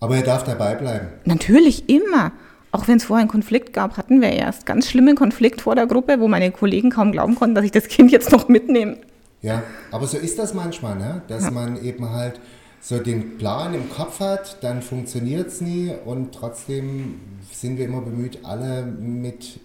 Aber 0.00 0.16
er 0.16 0.22
darf 0.22 0.44
dabei 0.44 0.74
bleiben. 0.74 1.08
Natürlich, 1.24 1.88
immer. 1.88 2.32
Auch 2.70 2.86
wenn 2.86 2.98
es 2.98 3.04
vorher 3.04 3.22
einen 3.22 3.30
Konflikt 3.30 3.72
gab, 3.72 3.96
hatten 3.96 4.20
wir 4.20 4.30
erst 4.30 4.66
ganz 4.66 4.88
schlimmen 4.88 5.16
Konflikt 5.16 5.62
vor 5.62 5.74
der 5.74 5.86
Gruppe, 5.86 6.20
wo 6.20 6.28
meine 6.28 6.50
Kollegen 6.50 6.90
kaum 6.90 7.12
glauben 7.12 7.34
konnten, 7.34 7.54
dass 7.54 7.64
ich 7.64 7.72
das 7.72 7.88
Kind 7.88 8.12
jetzt 8.12 8.30
noch 8.30 8.48
mitnehme. 8.48 8.98
Ja, 9.40 9.62
aber 9.90 10.06
so 10.06 10.18
ist 10.18 10.38
das 10.38 10.52
manchmal, 10.52 10.96
ne? 10.96 11.22
dass 11.28 11.44
ja. 11.44 11.50
man 11.50 11.82
eben 11.82 12.10
halt 12.10 12.40
so 12.80 12.98
den 12.98 13.38
Plan 13.38 13.74
im 13.74 13.90
Kopf 13.90 14.20
hat, 14.20 14.62
dann 14.62 14.82
funktioniert 14.82 15.48
es 15.48 15.60
nie 15.60 15.92
und 16.04 16.32
trotzdem 16.32 17.20
sind 17.50 17.78
wir 17.78 17.86
immer 17.86 18.00
bemüht, 18.00 18.40
alle 18.44 18.82
mit 18.82 19.60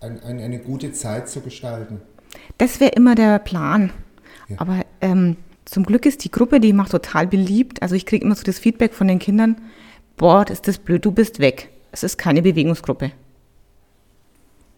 ein, 0.00 0.22
ein, 0.22 0.40
eine 0.40 0.58
gute 0.58 0.92
Zeit 0.92 1.28
zu 1.28 1.40
gestalten. 1.40 2.00
Das 2.58 2.80
wäre 2.80 2.92
immer 2.92 3.14
der 3.14 3.38
Plan. 3.38 3.92
Ja. 4.48 4.56
Aber 4.58 4.80
ähm, 5.00 5.36
zum 5.70 5.84
Glück 5.84 6.04
ist 6.04 6.24
die 6.24 6.32
Gruppe, 6.32 6.58
die 6.58 6.72
macht 6.72 6.90
total 6.90 7.28
beliebt. 7.28 7.80
Also 7.80 7.94
ich 7.94 8.04
kriege 8.04 8.24
immer 8.24 8.34
so 8.34 8.42
das 8.42 8.58
Feedback 8.58 8.92
von 8.92 9.06
den 9.06 9.20
Kindern, 9.20 9.56
boah, 10.16 10.44
ist 10.50 10.66
das 10.66 10.78
blöd, 10.78 11.04
du 11.04 11.12
bist 11.12 11.38
weg. 11.38 11.70
Es 11.92 12.02
ist 12.02 12.18
keine 12.18 12.42
Bewegungsgruppe. 12.42 13.12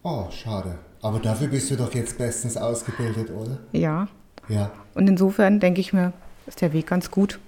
Oh, 0.03 0.25
schade. 0.29 0.77
Aber 1.01 1.17
dafür 1.17 1.47
bist 1.47 1.71
du 1.71 1.75
doch 1.77 1.93
jetzt 1.95 2.19
bestens 2.19 2.57
ausgebildet, 2.57 3.31
oder? 3.31 3.57
Ja. 3.71 4.07
Ja. 4.47 4.71
Und 4.93 5.07
insofern 5.09 5.59
denke 5.59 5.81
ich 5.81 5.93
mir, 5.93 6.13
ist 6.45 6.61
der 6.61 6.73
Weg 6.73 6.85
ganz 6.85 7.09
gut. 7.09 7.39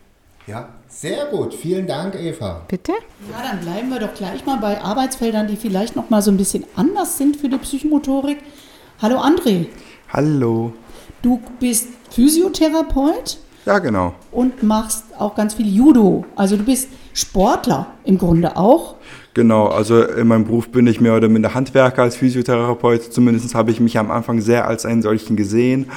Ja, 0.47 0.69
sehr 0.87 1.27
gut. 1.27 1.53
Vielen 1.53 1.85
Dank, 1.85 2.15
Eva. 2.15 2.63
Bitte? 2.67 2.93
Ja, 3.31 3.43
dann 3.43 3.59
bleiben 3.59 3.89
wir 3.89 3.99
doch 3.99 4.13
gleich 4.15 4.43
mal 4.45 4.57
bei 4.57 4.81
Arbeitsfeldern, 4.81 5.47
die 5.47 5.55
vielleicht 5.55 5.95
noch 5.95 6.09
mal 6.09 6.23
so 6.23 6.31
ein 6.31 6.37
bisschen 6.37 6.65
anders 6.75 7.19
sind 7.19 7.37
für 7.37 7.49
die 7.49 7.57
Psychomotorik. 7.57 8.39
Hallo 9.01 9.19
André, 9.19 9.67
Hallo. 10.11 10.73
du 11.21 11.41
bist 11.59 11.89
Physiotherapeut 12.15 13.37
Ja, 13.65 13.79
genau. 13.79 14.13
und 14.31 14.63
machst 14.63 15.03
auch 15.19 15.35
ganz 15.35 15.55
viel 15.55 15.67
Judo. 15.67 16.23
Also 16.37 16.55
du 16.55 16.63
bist 16.63 16.87
Sportler 17.13 17.87
im 18.05 18.17
Grunde 18.17 18.55
auch. 18.55 18.95
Genau, 19.33 19.67
also 19.67 20.01
in 20.01 20.29
meinem 20.29 20.45
Beruf 20.45 20.69
bin 20.69 20.87
ich 20.87 21.01
mehr 21.01 21.17
oder 21.17 21.27
minder 21.27 21.53
Handwerker 21.53 22.03
als 22.03 22.15
Physiotherapeut. 22.15 23.11
Zumindest 23.11 23.53
habe 23.53 23.71
ich 23.71 23.81
mich 23.81 23.97
am 23.97 24.11
Anfang 24.11 24.39
sehr 24.39 24.65
als 24.65 24.85
einen 24.85 25.01
solchen 25.01 25.35
gesehen. 25.35 25.87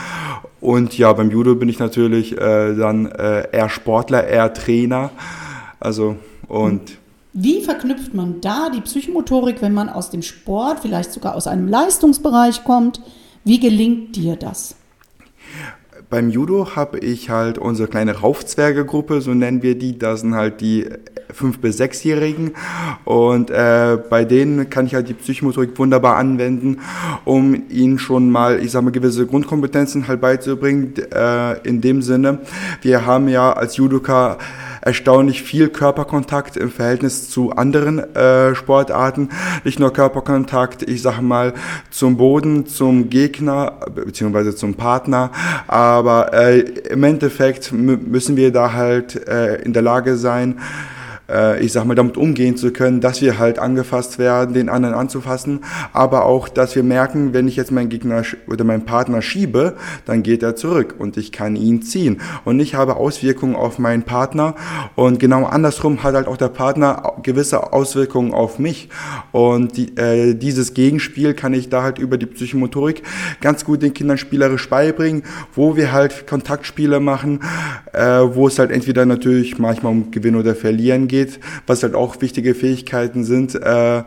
Und 0.61 0.99
ja, 0.99 1.13
beim 1.13 1.31
Judo 1.31 1.55
bin 1.55 1.69
ich 1.69 1.79
natürlich 1.79 2.37
äh, 2.37 2.75
dann 2.75 3.07
äh, 3.07 3.49
eher 3.53 3.69
Sportler, 3.69 4.27
eher 4.27 4.53
Trainer. 4.53 5.11
Also 5.79 6.17
und 6.49 6.99
Wie 7.33 7.63
verknüpft 7.63 8.13
man 8.13 8.41
da 8.41 8.71
die 8.75 8.81
Psychomotorik, 8.81 9.63
wenn 9.63 9.73
man 9.73 9.89
aus 9.89 10.11
dem 10.11 10.23
Sport, 10.23 10.81
vielleicht 10.83 11.13
sogar 11.13 11.37
aus 11.37 11.47
einem 11.47 11.69
Leistungsbereich 11.69 12.65
kommt? 12.65 13.01
Wie 13.45 13.61
gelingt 13.61 14.17
dir 14.17 14.35
das? 14.35 14.75
Beim 16.11 16.31
Judo 16.31 16.75
habe 16.75 16.99
ich 16.99 17.29
halt 17.29 17.59
unsere 17.59 17.89
kleine 17.89 18.19
Raufzwerge-Gruppe, 18.21 19.21
so 19.21 19.35
nennen 19.35 19.63
wir 19.63 19.77
die. 19.79 19.99
Das 19.99 20.21
sind 20.21 20.35
halt 20.35 20.61
die 20.61 20.89
5- 21.39 21.59
bis 21.61 21.79
6-Jährigen. 21.81 22.53
Und 23.05 23.51
äh, 23.51 23.99
bei 24.09 24.25
denen 24.25 24.71
kann 24.71 24.87
ich 24.87 24.95
halt 24.95 25.09
die 25.09 25.15
Psychomotorik 25.15 25.79
wunderbar 25.79 26.17
anwenden, 26.17 26.81
um 27.25 27.63
ihnen 27.69 27.99
schon 27.99 28.31
mal, 28.31 28.63
ich 28.63 28.71
sag 28.71 28.85
mal, 28.85 28.91
gewisse 28.91 29.27
Grundkompetenzen 29.27 30.09
halt 30.09 30.21
beizubringen. 30.21 30.95
Äh, 31.13 31.59
in 31.69 31.81
dem 31.83 32.01
Sinne, 32.01 32.39
wir 32.81 33.05
haben 33.05 33.29
ja 33.29 33.53
als 33.53 33.77
Judoka 33.77 34.39
erstaunlich 34.81 35.43
viel 35.43 35.69
Körperkontakt 35.69 36.57
im 36.57 36.71
Verhältnis 36.71 37.31
zu 37.31 37.53
anderen 37.53 37.99
äh, 38.15 38.55
Sportarten. 38.55 39.31
Nicht 39.65 39.79
nur 39.79 39.93
Körperkontakt, 39.93 40.83
ich 40.83 41.03
sage 41.03 41.23
mal, 41.23 41.55
zum 41.91 42.17
Boden, 42.17 42.67
zum 42.67 43.11
Gegner 43.11 43.81
beziehungsweise 43.95 44.55
zum 44.55 44.75
Partner, 44.75 45.31
aber 45.67 46.33
äh, 46.33 46.61
im 46.61 47.05
Endeffekt 47.05 47.73
müssen 47.73 48.37
wir 48.37 48.53
da 48.53 48.73
halt 48.73 49.29
äh, 49.29 49.57
in 49.57 49.73
der 49.73 49.83
Lage 49.83 50.17
sein, 50.17 50.59
äh, 51.29 51.63
ich 51.63 51.73
sag 51.73 51.85
mal, 51.85 51.95
damit 51.95 52.17
umgehen 52.17 52.57
zu 52.57 52.73
können, 52.73 53.01
dass 53.01 53.21
wir 53.21 53.39
halt 53.39 53.59
angefasst 53.59 54.19
werden, 54.19 54.55
den 54.55 54.69
anderen 54.69 54.95
anzufassen, 54.95 55.61
aber 55.93 56.25
auch, 56.25 56.49
dass 56.49 56.75
wir 56.75 56.83
merken, 56.83 57.33
wenn 57.33 57.49
ich 57.49 57.57
jetzt 57.57 57.71
meinen 57.71 57.89
Gegner 57.89 58.23
oder 58.47 58.65
meinen 58.65 58.85
Partner 58.85 59.23
schiebe, 59.23 59.77
dann 60.05 60.23
geht 60.23 60.43
er 60.43 60.57
zurück 60.57 60.95
und 60.99 61.17
ich 61.17 61.33
kann 61.33 61.57
ihn 61.57 61.83
ziehen. 61.83 62.21
Und 62.45 62.61
ich 62.61 62.75
habe 62.75 62.97
Auswirkungen 62.97 63.57
auf 63.57 63.79
meinen 63.79 64.03
Partner 64.03 64.55
und 64.95 65.21
genau 65.21 65.45
andersrum 65.45 66.03
hat 66.03 66.15
halt 66.15 66.27
auch 66.27 66.37
der 66.37 66.49
Partner 66.49 67.15
gewisse 67.23 67.73
Auswirkungen 67.73 68.33
auf 68.33 68.59
mich. 68.59 68.89
Und 69.33 69.77
die, 69.77 69.97
äh, 69.97 70.35
dieses 70.35 70.75
Gegenspiel 70.75 71.35
kann 71.35 71.55
ich 71.55 71.69
da 71.69 71.83
halt 71.83 71.99
über 71.99 72.19
die 72.19 72.27
Psychomotorik 72.27 73.03
ganz 73.41 73.65
gut 73.65 73.83
den 73.83 73.95
Kindern 73.95 74.19
spielerisch 74.19 74.69
beibringen, 74.69 75.23
wo 75.55 75.77
wir 75.77 75.93
halt 75.93 76.27
Kontaktspiele 76.27 77.01
machen, 77.01 77.41
äh, 77.93 78.21
wo 78.35 78.49
es 78.49 78.59
halt 78.59 78.71
entweder 78.71 79.07
natürlich 79.07 79.59
manchmal 79.59 79.93
um 79.93 80.11
Gewinn 80.11 80.37
oder 80.37 80.55
Verlieren 80.55 81.09
geht, 81.09 81.41
was 81.67 81.83
halt 81.83 81.95
auch 81.95 82.21
wichtige 82.21 82.55
Fähigkeiten 82.55 83.25
sind. 83.25 83.55
Äh, 83.55 84.03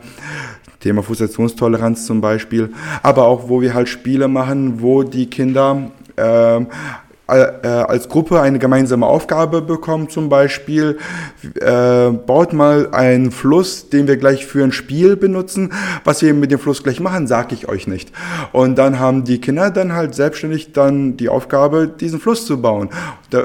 Thema 0.79 1.03
Frustrationstoleranz 1.03 2.05
zum 2.07 2.21
Beispiel, 2.21 2.71
aber 3.03 3.27
auch 3.27 3.49
wo 3.49 3.61
wir 3.61 3.73
halt 3.73 3.87
Spiele 3.87 4.27
machen, 4.27 4.81
wo 4.81 5.03
die 5.03 5.27
Kinder 5.27 5.91
äh, 6.15 6.61
als 7.31 8.09
Gruppe 8.09 8.41
eine 8.41 8.59
gemeinsame 8.59 9.05
Aufgabe 9.05 9.61
bekommen, 9.61 10.09
zum 10.09 10.29
Beispiel 10.29 10.97
äh, 11.59 12.09
baut 12.09 12.53
mal 12.53 12.89
einen 12.91 13.31
Fluss, 13.31 13.89
den 13.89 14.07
wir 14.07 14.17
gleich 14.17 14.45
für 14.45 14.63
ein 14.63 14.71
Spiel 14.71 15.15
benutzen. 15.15 15.71
Was 16.03 16.21
wir 16.21 16.33
mit 16.33 16.51
dem 16.51 16.59
Fluss 16.59 16.83
gleich 16.83 16.99
machen, 16.99 17.27
sage 17.27 17.55
ich 17.55 17.69
euch 17.69 17.87
nicht. 17.87 18.11
Und 18.51 18.77
dann 18.77 18.99
haben 18.99 19.23
die 19.23 19.39
Kinder 19.39 19.71
dann 19.71 19.93
halt 19.93 20.13
selbstständig 20.15 20.73
dann 20.73 21.17
die 21.17 21.29
Aufgabe, 21.29 21.87
diesen 21.87 22.19
Fluss 22.19 22.45
zu 22.45 22.61
bauen. 22.61 22.89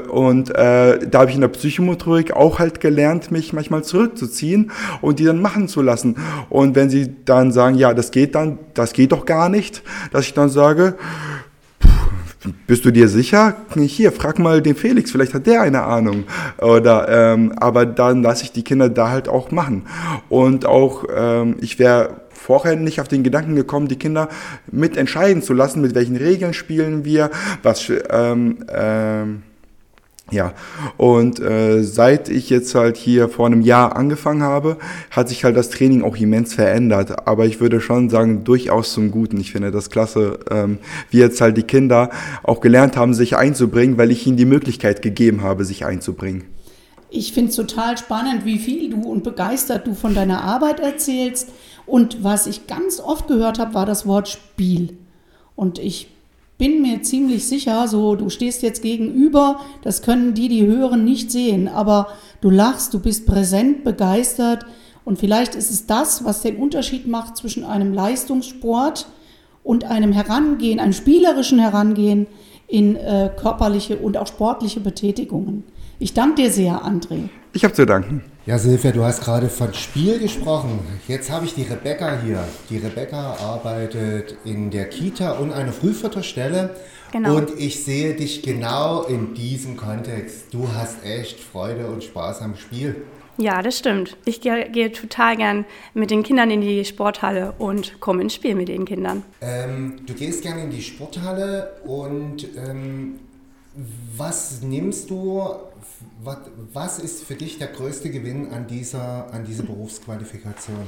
Und 0.09 0.49
äh, 0.49 0.99
da 1.07 1.19
habe 1.19 1.29
ich 1.29 1.35
in 1.35 1.41
der 1.41 1.47
Psychomotorik 1.47 2.33
auch 2.33 2.59
halt 2.59 2.81
gelernt, 2.81 3.31
mich 3.31 3.53
manchmal 3.53 3.83
zurückzuziehen 3.83 4.71
und 5.01 5.19
die 5.19 5.25
dann 5.25 5.41
machen 5.41 5.67
zu 5.67 5.81
lassen. 5.81 6.15
Und 6.49 6.75
wenn 6.75 6.89
sie 6.89 7.15
dann 7.25 7.51
sagen, 7.51 7.75
ja, 7.75 7.93
das 7.93 8.11
geht 8.11 8.35
dann, 8.35 8.59
das 8.73 8.93
geht 8.93 9.11
doch 9.11 9.25
gar 9.25 9.49
nicht, 9.49 9.81
dass 10.11 10.25
ich 10.25 10.33
dann 10.33 10.49
sage, 10.49 10.95
bist 12.67 12.85
du 12.85 12.91
dir 12.91 13.07
sicher? 13.07 13.55
Hier, 13.75 14.11
frag 14.11 14.39
mal 14.39 14.61
den 14.61 14.75
Felix, 14.75 15.11
vielleicht 15.11 15.33
hat 15.33 15.47
der 15.47 15.61
eine 15.61 15.83
Ahnung. 15.83 16.25
Oder, 16.59 17.07
ähm, 17.09 17.53
aber 17.57 17.85
dann 17.85 18.21
lasse 18.21 18.43
ich 18.43 18.51
die 18.51 18.63
Kinder 18.63 18.89
da 18.89 19.09
halt 19.09 19.27
auch 19.27 19.51
machen. 19.51 19.83
Und 20.29 20.65
auch, 20.65 21.05
ähm, 21.15 21.55
ich 21.59 21.79
wäre 21.79 22.21
vorher 22.29 22.75
nicht 22.75 23.01
auf 23.01 23.07
den 23.07 23.23
Gedanken 23.23 23.55
gekommen, 23.55 23.87
die 23.87 23.97
Kinder 23.97 24.29
mit 24.71 24.95
entscheiden 24.97 25.41
zu 25.41 25.53
lassen, 25.53 25.81
mit 25.81 25.95
welchen 25.95 26.15
Regeln 26.15 26.53
spielen 26.53 27.03
wir, 27.03 27.31
was, 27.63 27.91
ähm, 28.09 28.59
ähm, 28.73 29.43
ja, 30.29 30.53
und 30.97 31.39
äh, 31.39 31.83
seit 31.83 32.27
ich 32.27 32.49
jetzt 32.49 32.75
halt 32.75 32.97
hier 32.97 33.29
vor 33.29 33.45
einem 33.45 33.61
Jahr 33.61 33.95
angefangen 33.95 34.43
habe, 34.43 34.77
hat 35.09 35.29
sich 35.29 35.45
halt 35.45 35.55
das 35.55 35.69
Training 35.69 36.03
auch 36.03 36.17
immens 36.17 36.53
verändert. 36.53 37.27
Aber 37.27 37.45
ich 37.45 37.61
würde 37.61 37.79
schon 37.79 38.09
sagen, 38.09 38.43
durchaus 38.43 38.91
zum 38.91 39.09
Guten. 39.09 39.39
Ich 39.39 39.53
finde 39.53 39.71
das 39.71 39.89
klasse, 39.89 40.39
ähm, 40.51 40.79
wie 41.11 41.19
jetzt 41.19 41.39
halt 41.39 41.55
die 41.55 41.63
Kinder 41.63 42.09
auch 42.43 42.59
gelernt 42.59 42.97
haben, 42.97 43.13
sich 43.13 43.37
einzubringen, 43.37 43.97
weil 43.97 44.11
ich 44.11 44.27
ihnen 44.27 44.35
die 44.35 44.45
Möglichkeit 44.45 45.01
gegeben 45.01 45.43
habe, 45.43 45.63
sich 45.63 45.85
einzubringen. 45.85 46.43
Ich 47.09 47.31
finde 47.31 47.51
es 47.51 47.55
total 47.55 47.97
spannend, 47.97 48.43
wie 48.43 48.59
viel 48.59 48.89
du 48.89 49.09
und 49.09 49.23
begeistert 49.23 49.87
du 49.87 49.93
von 49.93 50.13
deiner 50.13 50.43
Arbeit 50.43 50.81
erzählst. 50.81 51.49
Und 51.85 52.21
was 52.21 52.47
ich 52.47 52.67
ganz 52.67 52.99
oft 52.99 53.29
gehört 53.29 53.59
habe, 53.59 53.73
war 53.73 53.85
das 53.85 54.05
Wort 54.05 54.27
Spiel. 54.27 54.97
Und 55.55 55.79
ich 55.79 56.09
bin 56.57 56.81
mir 56.81 57.03
ziemlich 57.03 57.47
sicher, 57.47 57.87
so 57.87 58.15
du 58.15 58.29
stehst 58.29 58.63
jetzt 58.63 58.81
gegenüber, 58.81 59.59
das 59.83 60.01
können 60.01 60.33
die, 60.33 60.49
die 60.49 60.65
hören, 60.65 61.05
nicht 61.05 61.31
sehen, 61.31 61.67
aber 61.67 62.07
du 62.41 62.49
lachst, 62.49 62.93
du 62.93 62.99
bist 62.99 63.25
präsent, 63.25 63.83
begeistert 63.83 64.65
und 65.05 65.19
vielleicht 65.19 65.55
ist 65.55 65.71
es 65.71 65.85
das, 65.85 66.25
was 66.25 66.41
den 66.41 66.57
Unterschied 66.57 67.07
macht 67.07 67.37
zwischen 67.37 67.63
einem 67.63 67.93
Leistungssport 67.93 69.07
und 69.63 69.85
einem 69.85 70.11
Herangehen, 70.11 70.79
einem 70.79 70.93
spielerischen 70.93 71.59
Herangehen 71.59 72.27
in 72.67 72.95
äh, 72.95 73.29
körperliche 73.39 73.97
und 73.97 74.17
auch 74.17 74.27
sportliche 74.27 74.79
Betätigungen. 74.79 75.63
Ich 75.99 76.13
danke 76.13 76.43
dir 76.43 76.51
sehr, 76.51 76.83
André. 76.83 77.29
Ich 77.53 77.63
habe 77.63 77.73
zu 77.73 77.85
danken. 77.85 78.23
Ja, 78.47 78.57
Silvia, 78.57 78.93
du 78.93 79.03
hast 79.03 79.25
gerade 79.25 79.49
von 79.49 79.73
Spiel 79.73 80.19
gesprochen. 80.19 80.79
Jetzt 81.09 81.29
habe 81.29 81.43
ich 81.43 81.53
die 81.53 81.63
Rebecca 81.63 82.21
hier. 82.23 82.47
Die 82.69 82.77
Rebecca 82.77 83.35
arbeitet 83.41 84.37
in 84.45 84.71
der 84.71 84.87
Kita 84.87 85.33
und 85.33 85.51
einer 85.51 85.73
Frühfutterstelle. 85.73 86.69
Genau. 87.11 87.35
Und 87.35 87.59
ich 87.59 87.83
sehe 87.83 88.13
dich 88.13 88.43
genau 88.43 89.03
in 89.03 89.33
diesem 89.33 89.75
Kontext. 89.75 90.45
Du 90.53 90.65
hast 90.73 91.03
echt 91.03 91.41
Freude 91.41 91.87
und 91.87 92.05
Spaß 92.05 92.41
am 92.41 92.55
Spiel. 92.55 92.95
Ja, 93.37 93.61
das 93.61 93.79
stimmt. 93.79 94.15
Ich 94.23 94.39
gehe, 94.39 94.69
gehe 94.71 94.93
total 94.93 95.35
gern 95.35 95.65
mit 95.93 96.09
den 96.09 96.23
Kindern 96.23 96.49
in 96.49 96.61
die 96.61 96.85
Sporthalle 96.85 97.53
und 97.57 97.99
komme 97.99 98.21
ins 98.21 98.35
Spiel 98.35 98.55
mit 98.55 98.69
den 98.69 98.85
Kindern. 98.85 99.23
Ähm, 99.41 99.97
du 100.05 100.13
gehst 100.13 100.41
gerne 100.41 100.63
in 100.63 100.69
die 100.69 100.83
Sporthalle 100.83 101.81
und 101.83 102.47
ähm, 102.55 103.19
was 104.15 104.61
nimmst 104.61 105.09
du, 105.09 105.43
was, 106.23 106.37
was 106.73 106.99
ist 106.99 107.23
für 107.23 107.35
dich 107.35 107.57
der 107.57 107.67
größte 107.67 108.09
Gewinn 108.09 108.51
an 108.51 108.67
dieser, 108.67 109.33
an 109.33 109.45
dieser 109.45 109.63
Berufsqualifikation? 109.63 110.87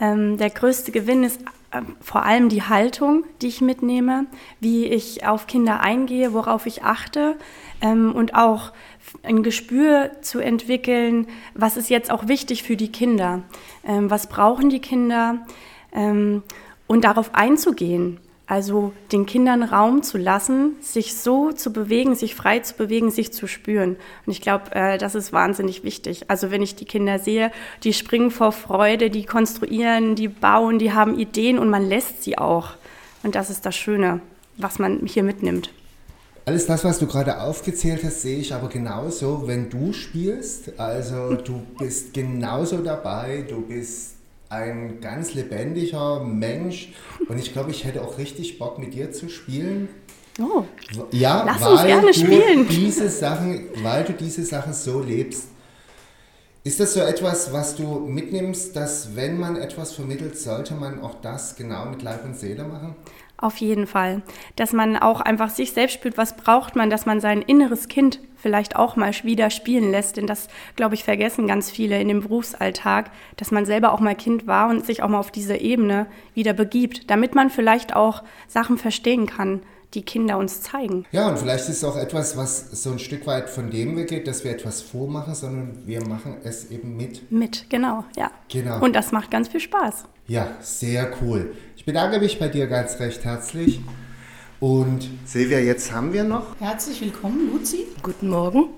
Ähm, 0.00 0.36
der 0.36 0.50
größte 0.50 0.90
Gewinn 0.90 1.22
ist 1.22 1.40
äh, 1.70 1.82
vor 2.00 2.24
allem 2.24 2.48
die 2.48 2.62
Haltung, 2.62 3.24
die 3.40 3.48
ich 3.48 3.60
mitnehme, 3.60 4.26
wie 4.60 4.86
ich 4.86 5.26
auf 5.26 5.46
Kinder 5.46 5.80
eingehe, 5.80 6.32
worauf 6.32 6.66
ich 6.66 6.82
achte 6.82 7.36
ähm, 7.80 8.14
und 8.14 8.34
auch 8.34 8.72
ein 9.22 9.42
Gespür 9.42 10.10
zu 10.22 10.40
entwickeln, 10.40 11.28
was 11.54 11.76
ist 11.76 11.90
jetzt 11.90 12.10
auch 12.10 12.28
wichtig 12.28 12.62
für 12.62 12.76
die 12.76 12.90
Kinder, 12.90 13.42
ähm, 13.84 14.10
was 14.10 14.28
brauchen 14.28 14.70
die 14.70 14.80
Kinder 14.80 15.46
ähm, 15.92 16.42
und 16.86 17.04
darauf 17.04 17.34
einzugehen. 17.34 18.18
Also 18.52 18.92
den 19.12 19.24
Kindern 19.24 19.62
Raum 19.62 20.02
zu 20.02 20.18
lassen, 20.18 20.76
sich 20.82 21.14
so 21.14 21.52
zu 21.52 21.72
bewegen, 21.72 22.14
sich 22.14 22.34
frei 22.34 22.58
zu 22.58 22.74
bewegen, 22.74 23.10
sich 23.10 23.32
zu 23.32 23.46
spüren. 23.46 23.96
Und 24.26 24.32
ich 24.32 24.42
glaube, 24.42 24.74
äh, 24.74 24.98
das 24.98 25.14
ist 25.14 25.32
wahnsinnig 25.32 25.84
wichtig. 25.84 26.28
Also 26.28 26.50
wenn 26.50 26.60
ich 26.60 26.74
die 26.74 26.84
Kinder 26.84 27.18
sehe, 27.18 27.50
die 27.82 27.94
springen 27.94 28.30
vor 28.30 28.52
Freude, 28.52 29.08
die 29.08 29.24
konstruieren, 29.24 30.16
die 30.16 30.28
bauen, 30.28 30.78
die 30.78 30.92
haben 30.92 31.18
Ideen 31.18 31.58
und 31.58 31.70
man 31.70 31.88
lässt 31.88 32.24
sie 32.24 32.36
auch. 32.36 32.74
Und 33.22 33.36
das 33.36 33.48
ist 33.48 33.64
das 33.64 33.74
Schöne, 33.74 34.20
was 34.58 34.78
man 34.78 35.00
hier 35.06 35.22
mitnimmt. 35.22 35.70
Alles 36.44 36.66
das, 36.66 36.84
was 36.84 36.98
du 36.98 37.06
gerade 37.06 37.40
aufgezählt 37.40 38.04
hast, 38.04 38.20
sehe 38.20 38.36
ich 38.36 38.52
aber 38.52 38.68
genauso, 38.68 39.44
wenn 39.46 39.70
du 39.70 39.94
spielst. 39.94 40.78
Also 40.78 41.36
du 41.36 41.62
bist 41.78 42.12
genauso 42.12 42.82
dabei, 42.82 43.46
du 43.48 43.62
bist 43.62 44.16
ein 44.52 45.00
ganz 45.00 45.32
lebendiger 45.32 46.20
Mensch 46.20 46.92
und 47.28 47.38
ich 47.38 47.52
glaube, 47.52 47.70
ich 47.70 47.84
hätte 47.84 48.02
auch 48.02 48.18
richtig 48.18 48.58
Bock 48.58 48.78
mit 48.78 48.92
dir 48.92 49.10
zu 49.10 49.28
spielen. 49.28 49.88
Oh. 50.38 50.64
Ja, 51.10 51.42
Lass 51.44 51.62
weil 51.62 51.72
uns 51.72 51.82
gerne 51.84 52.06
du 52.08 52.14
spielen. 52.14 52.68
diese 52.70 53.08
Sachen, 53.08 53.68
weil 53.82 54.04
du 54.04 54.12
diese 54.12 54.44
Sachen 54.44 54.72
so 54.74 55.00
lebst. 55.00 55.48
Ist 56.64 56.78
das 56.78 56.94
so 56.94 57.00
etwas, 57.00 57.52
was 57.52 57.74
du 57.74 57.98
mitnimmst, 57.98 58.76
dass 58.76 59.16
wenn 59.16 59.40
man 59.40 59.56
etwas 59.56 59.94
vermittelt, 59.94 60.38
sollte 60.38 60.74
man 60.74 61.00
auch 61.02 61.20
das 61.20 61.56
genau 61.56 61.86
mit 61.86 62.02
Leib 62.02 62.24
und 62.24 62.38
Seele 62.38 62.64
machen? 62.64 62.94
Auf 63.42 63.56
jeden 63.56 63.88
Fall. 63.88 64.22
Dass 64.54 64.72
man 64.72 64.96
auch 64.96 65.20
einfach 65.20 65.50
sich 65.50 65.72
selbst 65.72 65.94
spürt, 65.94 66.16
was 66.16 66.36
braucht 66.36 66.76
man, 66.76 66.90
dass 66.90 67.06
man 67.06 67.20
sein 67.20 67.42
inneres 67.42 67.88
Kind 67.88 68.20
vielleicht 68.36 68.76
auch 68.76 68.94
mal 68.94 69.12
wieder 69.24 69.50
spielen 69.50 69.90
lässt. 69.90 70.16
Denn 70.16 70.28
das, 70.28 70.46
glaube 70.76 70.94
ich, 70.94 71.02
vergessen 71.02 71.48
ganz 71.48 71.68
viele 71.68 72.00
in 72.00 72.06
dem 72.06 72.20
Berufsalltag, 72.20 73.10
dass 73.36 73.50
man 73.50 73.66
selber 73.66 73.92
auch 73.92 73.98
mal 73.98 74.14
Kind 74.14 74.46
war 74.46 74.70
und 74.70 74.86
sich 74.86 75.02
auch 75.02 75.08
mal 75.08 75.18
auf 75.18 75.32
diese 75.32 75.56
Ebene 75.56 76.06
wieder 76.34 76.52
begibt, 76.52 77.10
damit 77.10 77.34
man 77.34 77.50
vielleicht 77.50 77.96
auch 77.96 78.22
Sachen 78.46 78.78
verstehen 78.78 79.26
kann, 79.26 79.60
die 79.94 80.02
Kinder 80.02 80.38
uns 80.38 80.62
zeigen. 80.62 81.04
Ja, 81.12 81.28
und 81.28 81.38
vielleicht 81.38 81.68
ist 81.68 81.76
es 81.76 81.84
auch 81.84 81.96
etwas, 81.96 82.36
was 82.36 82.82
so 82.82 82.90
ein 82.90 82.98
Stück 82.98 83.26
weit 83.26 83.50
von 83.50 83.70
dem 83.70 83.96
weggeht, 83.96 84.26
dass 84.26 84.44
wir 84.44 84.50
etwas 84.50 84.80
vormachen, 84.80 85.34
sondern 85.34 85.86
wir 85.86 86.04
machen 86.06 86.36
es 86.44 86.70
eben 86.70 86.96
mit. 86.96 87.30
Mit, 87.30 87.68
genau, 87.68 88.04
ja. 88.16 88.30
Genau. 88.48 88.82
Und 88.82 88.94
das 88.94 89.12
macht 89.12 89.30
ganz 89.30 89.48
viel 89.48 89.60
Spaß. 89.60 90.04
Ja, 90.28 90.48
sehr 90.60 91.12
cool. 91.20 91.52
Ich 91.76 91.84
bedanke 91.84 92.18
mich 92.20 92.38
bei 92.38 92.48
dir 92.48 92.66
ganz 92.66 92.98
recht 93.00 93.24
herzlich. 93.24 93.80
Und 94.60 95.10
Silvia, 95.24 95.58
jetzt 95.58 95.92
haben 95.92 96.12
wir 96.12 96.22
noch. 96.22 96.58
Herzlich 96.60 97.00
willkommen, 97.00 97.50
Luzi. 97.52 97.86
Guten 98.02 98.28
Morgen. 98.28 98.68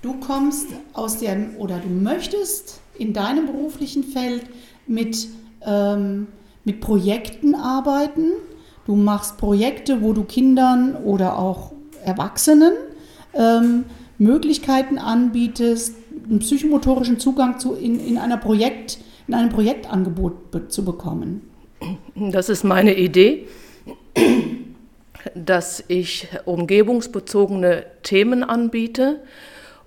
Du 0.00 0.18
kommst 0.20 0.68
aus 0.92 1.18
dem 1.18 1.56
oder 1.56 1.78
du 1.78 1.88
möchtest 1.88 2.80
in 2.96 3.12
deinem 3.12 3.46
beruflichen 3.46 4.04
Feld 4.04 4.44
mit, 4.86 5.28
ähm, 5.66 6.28
mit 6.64 6.80
Projekten 6.80 7.54
arbeiten. 7.54 8.32
Du 8.86 8.96
machst 8.96 9.38
Projekte, 9.38 10.02
wo 10.02 10.12
du 10.12 10.24
Kindern 10.24 10.96
oder 10.96 11.38
auch 11.38 11.72
Erwachsenen 12.04 12.72
ähm, 13.34 13.84
Möglichkeiten 14.18 14.98
anbietest, 14.98 15.96
einen 16.28 16.40
psychomotorischen 16.40 17.18
Zugang 17.18 17.58
zu, 17.58 17.74
in, 17.74 18.00
in, 18.00 18.18
einer 18.18 18.36
Projekt, 18.36 18.98
in 19.26 19.34
einem 19.34 19.50
Projektangebot 19.50 20.50
be 20.50 20.68
zu 20.68 20.84
bekommen. 20.84 21.42
Das 22.14 22.48
ist 22.48 22.64
meine 22.64 22.96
Idee, 22.96 23.46
dass 25.34 25.82
ich 25.88 26.28
umgebungsbezogene 26.44 27.86
Themen 28.02 28.44
anbiete 28.44 29.20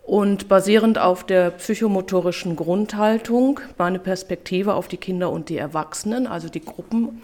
und 0.04 0.48
basierend 0.48 1.00
auf 1.00 1.26
der 1.26 1.52
psychomotorischen 1.52 2.56
Grundhaltung 2.56 3.60
meine 3.78 4.00
Perspektive 4.00 4.76
auf 4.76 4.88
die 4.88 4.98
Kinder 4.98 5.32
und 5.32 5.50
die 5.50 5.58
Erwachsenen, 5.58 6.28
also 6.28 6.48
die 6.48 6.62
Gruppen 6.62 7.22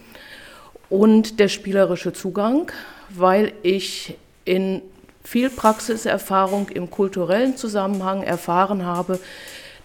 und 0.92 1.40
der 1.40 1.48
spielerische 1.48 2.14
Zugang, 2.14 2.72
weil 3.10 3.54
ich 3.64 4.18
in 4.46 4.82
viel 5.24 5.50
Praxiserfahrung 5.50 6.70
im 6.70 6.92
kulturellen 6.92 7.56
Zusammenhang 7.56 8.24
erfahren 8.24 8.86
habe, 8.86 9.20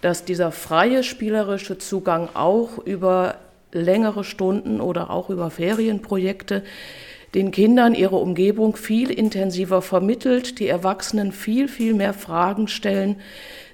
dass 0.01 0.25
dieser 0.25 0.51
freie 0.51 1.03
spielerische 1.03 1.77
Zugang 1.77 2.29
auch 2.33 2.77
über 2.79 3.35
längere 3.71 4.23
Stunden 4.23 4.81
oder 4.81 5.09
auch 5.09 5.29
über 5.29 5.49
Ferienprojekte 5.49 6.63
den 7.33 7.51
Kindern 7.51 7.93
ihre 7.93 8.15
Umgebung 8.17 8.75
viel 8.75 9.09
intensiver 9.09 9.81
vermittelt, 9.81 10.59
die 10.59 10.67
Erwachsenen 10.67 11.31
viel, 11.31 11.67
viel 11.67 11.93
mehr 11.93 12.13
Fragen 12.13 12.67
stellen, 12.67 13.17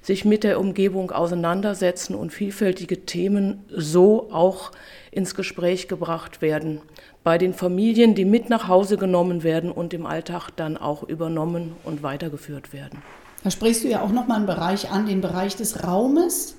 sich 0.02 0.24
mit 0.24 0.44
der 0.44 0.60
Umgebung 0.60 1.10
auseinandersetzen 1.10 2.14
und 2.14 2.30
vielfältige 2.30 3.06
Themen 3.06 3.64
so 3.70 4.30
auch 4.32 4.72
ins 5.10 5.34
Gespräch 5.34 5.88
gebracht 5.88 6.42
werden. 6.42 6.80
Bei 7.24 7.38
den 7.38 7.54
Familien, 7.54 8.14
die 8.14 8.26
mit 8.26 8.50
nach 8.50 8.68
Hause 8.68 8.98
genommen 8.98 9.42
werden 9.42 9.72
und 9.72 9.94
im 9.94 10.06
Alltag 10.06 10.50
dann 10.56 10.76
auch 10.76 11.02
übernommen 11.02 11.72
und 11.82 12.02
weitergeführt 12.02 12.72
werden. 12.72 13.02
Da 13.42 13.50
sprichst 13.50 13.84
du 13.84 13.88
ja 13.88 14.02
auch 14.02 14.12
nochmal 14.12 14.38
einen 14.38 14.46
Bereich 14.46 14.90
an, 14.90 15.06
den 15.06 15.20
Bereich 15.20 15.56
des 15.56 15.84
Raumes. 15.86 16.56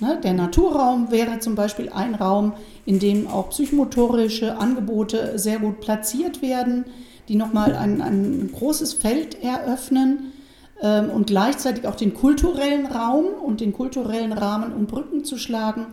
Ne? 0.00 0.18
Der 0.22 0.32
Naturraum 0.32 1.10
wäre 1.10 1.38
zum 1.38 1.54
Beispiel 1.54 1.88
ein 1.88 2.14
Raum, 2.14 2.52
in 2.84 2.98
dem 2.98 3.26
auch 3.28 3.50
psychomotorische 3.50 4.58
Angebote 4.58 5.38
sehr 5.38 5.58
gut 5.58 5.80
platziert 5.80 6.42
werden, 6.42 6.84
die 7.28 7.36
nochmal 7.36 7.74
ein, 7.74 8.00
ein 8.00 8.50
großes 8.52 8.94
Feld 8.94 9.42
eröffnen 9.42 10.32
ähm, 10.80 11.10
und 11.10 11.26
gleichzeitig 11.26 11.86
auch 11.86 11.96
den 11.96 12.14
kulturellen 12.14 12.86
Raum 12.86 13.26
und 13.44 13.60
den 13.60 13.72
kulturellen 13.72 14.32
Rahmen 14.32 14.72
um 14.72 14.86
Brücken 14.86 15.24
zu 15.24 15.38
schlagen. 15.38 15.86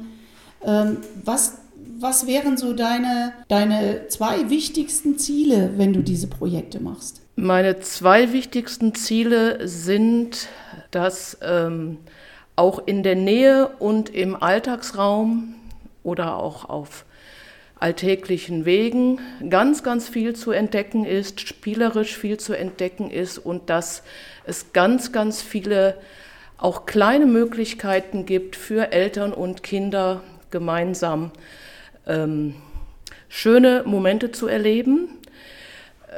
Ähm, 0.63 0.97
was, 1.23 1.57
was 1.99 2.27
wären 2.27 2.57
so 2.57 2.73
deine, 2.73 3.33
deine 3.47 4.07
zwei 4.07 4.49
wichtigsten 4.49 5.17
Ziele, 5.17 5.71
wenn 5.77 5.93
du 5.93 6.01
diese 6.01 6.27
Projekte 6.27 6.79
machst? 6.79 7.21
Meine 7.35 7.79
zwei 7.79 8.33
wichtigsten 8.33 8.95
Ziele 8.95 9.67
sind, 9.67 10.47
dass 10.91 11.37
ähm, 11.41 11.97
auch 12.55 12.85
in 12.85 13.03
der 13.03 13.15
Nähe 13.15 13.67
und 13.79 14.09
im 14.09 14.35
Alltagsraum 14.41 15.55
oder 16.03 16.37
auch 16.37 16.69
auf 16.69 17.05
alltäglichen 17.79 18.65
Wegen 18.65 19.19
ganz, 19.49 19.83
ganz 19.83 20.07
viel 20.07 20.33
zu 20.33 20.51
entdecken 20.51 21.05
ist, 21.05 21.41
spielerisch 21.41 22.17
viel 22.17 22.37
zu 22.37 22.53
entdecken 22.53 23.11
ist 23.11 23.37
und 23.37 23.69
dass 23.69 24.03
es 24.45 24.71
ganz, 24.71 25.11
ganz 25.11 25.41
viele 25.41 25.97
auch 26.57 26.85
kleine 26.85 27.25
Möglichkeiten 27.25 28.25
gibt 28.25 28.55
für 28.55 28.93
Eltern 28.93 29.33
und 29.33 29.61
Kinder 29.61 30.21
gemeinsam 30.51 31.31
ähm, 32.07 32.55
schöne 33.29 33.83
Momente 33.85 34.31
zu 34.31 34.47
erleben. 34.47 35.09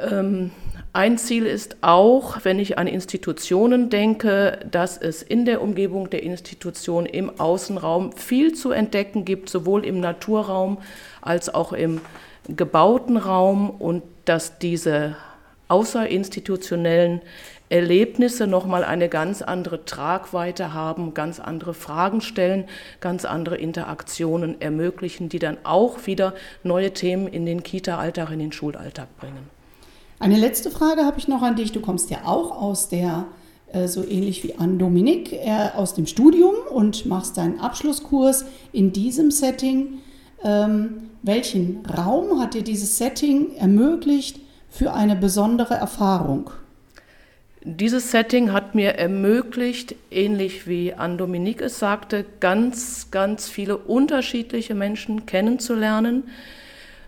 Ähm, 0.08 0.50
ein 0.92 1.18
Ziel 1.18 1.46
ist 1.46 1.76
auch, 1.82 2.44
wenn 2.44 2.58
ich 2.58 2.78
an 2.78 2.86
Institutionen 2.86 3.90
denke, 3.90 4.58
dass 4.70 4.96
es 4.96 5.22
in 5.22 5.44
der 5.44 5.60
Umgebung 5.60 6.10
der 6.10 6.22
Institution 6.22 7.06
im 7.06 7.38
Außenraum 7.38 8.12
viel 8.12 8.54
zu 8.54 8.70
entdecken 8.70 9.24
gibt, 9.24 9.48
sowohl 9.48 9.84
im 9.84 10.00
Naturraum 10.00 10.78
als 11.20 11.52
auch 11.52 11.72
im 11.72 12.00
gebauten 12.48 13.16
Raum 13.16 13.70
und 13.70 14.02
dass 14.24 14.58
diese 14.58 15.16
außerinstitutionellen 15.68 17.20
Erlebnisse 17.70 18.46
nochmal 18.46 18.84
eine 18.84 19.08
ganz 19.08 19.42
andere 19.42 19.84
Tragweite 19.84 20.72
haben, 20.72 21.14
ganz 21.14 21.38
andere 21.40 21.74
Fragen 21.74 22.20
stellen, 22.20 22.64
ganz 23.00 23.24
andere 23.24 23.56
Interaktionen 23.56 24.60
ermöglichen, 24.60 25.28
die 25.28 25.38
dann 25.38 25.58
auch 25.64 26.06
wieder 26.06 26.34
neue 26.62 26.92
Themen 26.92 27.26
in 27.26 27.44
den 27.46 27.62
Kita-Alltag, 27.62 28.30
in 28.30 28.38
den 28.38 28.52
Schulalltag 28.52 29.14
bringen. 29.18 29.50
Eine 30.20 30.36
letzte 30.36 30.70
Frage 30.70 31.04
habe 31.04 31.18
ich 31.18 31.28
noch 31.28 31.42
an 31.42 31.56
dich. 31.56 31.72
Du 31.72 31.80
kommst 31.80 32.10
ja 32.10 32.18
auch 32.24 32.60
aus 32.60 32.88
der, 32.88 33.26
äh, 33.72 33.86
so 33.86 34.02
ähnlich 34.02 34.42
wie 34.42 34.56
an 34.56 34.78
Dominik, 34.78 35.32
äh, 35.32 35.68
aus 35.76 35.94
dem 35.94 36.06
Studium 36.06 36.54
und 36.70 37.06
machst 37.06 37.36
deinen 37.36 37.60
Abschlusskurs 37.60 38.44
in 38.72 38.92
diesem 38.92 39.30
Setting. 39.30 39.98
Ähm, 40.42 41.10
welchen 41.22 41.84
Raum 41.86 42.40
hat 42.40 42.54
dir 42.54 42.62
dieses 42.62 42.98
Setting 42.98 43.54
ermöglicht 43.56 44.40
für 44.68 44.92
eine 44.92 45.14
besondere 45.14 45.74
Erfahrung? 45.74 46.50
Dieses 47.62 48.12
Setting 48.12 48.52
hat 48.52 48.74
mir 48.74 48.94
ermöglicht, 48.94 49.96
ähnlich 50.10 50.68
wie 50.68 50.94
Anne 50.94 51.16
Dominique 51.16 51.62
es 51.62 51.78
sagte, 51.78 52.24
ganz, 52.38 53.10
ganz 53.10 53.48
viele 53.48 53.76
unterschiedliche 53.76 54.74
Menschen 54.74 55.26
kennenzulernen 55.26 56.24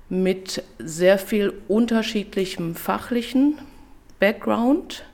mit 0.08 0.64
sehr 0.80 1.18
viel 1.18 1.52
unterschiedlichem 1.68 2.74
fachlichen 2.74 3.58
Background, 4.18 5.04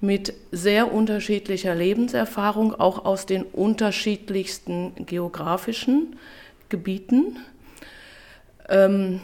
mit 0.00 0.34
sehr 0.50 0.92
unterschiedlicher 0.92 1.76
Lebenserfahrung, 1.76 2.74
auch 2.74 3.04
aus 3.04 3.24
den 3.24 3.44
unterschiedlichsten 3.44 5.06
geografischen 5.06 6.16
Gebieten. 6.68 7.38
Ähm, 8.68 9.20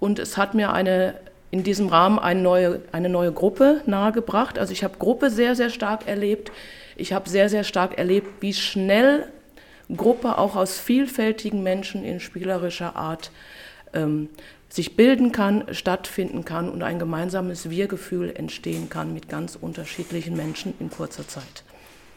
und 0.00 0.18
es 0.18 0.38
hat 0.38 0.54
mir 0.54 0.72
eine, 0.72 1.14
in 1.50 1.62
diesem 1.62 1.88
Rahmen 1.88 2.18
eine 2.18 2.40
neue, 2.40 2.80
eine 2.92 3.08
neue 3.08 3.32
Gruppe 3.32 3.80
nahegebracht. 3.86 4.58
Also 4.58 4.72
ich 4.72 4.84
habe 4.84 4.98
Gruppe 4.98 5.30
sehr, 5.30 5.54
sehr 5.54 5.70
stark 5.70 6.06
erlebt. 6.06 6.52
Ich 6.96 7.12
habe 7.12 7.28
sehr, 7.28 7.48
sehr 7.48 7.64
stark 7.64 7.96
erlebt, 7.96 8.28
wie 8.40 8.52
schnell 8.52 9.26
Gruppe 9.94 10.36
auch 10.36 10.56
aus 10.56 10.78
vielfältigen 10.78 11.62
Menschen 11.62 12.04
in 12.04 12.20
spielerischer 12.20 12.96
Art 12.96 13.30
ähm, 13.94 14.28
sich 14.68 14.96
bilden 14.96 15.32
kann, 15.32 15.64
stattfinden 15.72 16.44
kann 16.44 16.68
und 16.68 16.82
ein 16.82 16.98
gemeinsames 16.98 17.70
Wir-Gefühl 17.70 18.30
entstehen 18.36 18.90
kann 18.90 19.14
mit 19.14 19.28
ganz 19.28 19.56
unterschiedlichen 19.58 20.36
Menschen 20.36 20.74
in 20.78 20.90
kurzer 20.90 21.26
Zeit. 21.26 21.64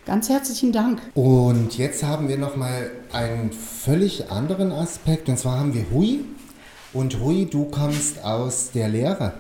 Ganz 0.06 0.30
herzlichen 0.30 0.72
Dank. 0.72 1.00
Und 1.14 1.78
jetzt 1.78 2.04
haben 2.04 2.28
wir 2.28 2.38
noch 2.38 2.56
mal 2.56 2.92
einen 3.14 3.52
völlig 3.54 4.32
anderen 4.32 4.72
Aspekt 4.72 5.30
und 5.30 5.38
zwar 5.38 5.60
haben 5.60 5.74
wir 5.74 5.86
Hui. 5.92 6.26
Und 6.94 7.22
Hui, 7.22 7.46
du 7.46 7.66
kommst 7.66 8.22
aus 8.22 8.72
der 8.74 8.90
Lehre. 8.90 9.32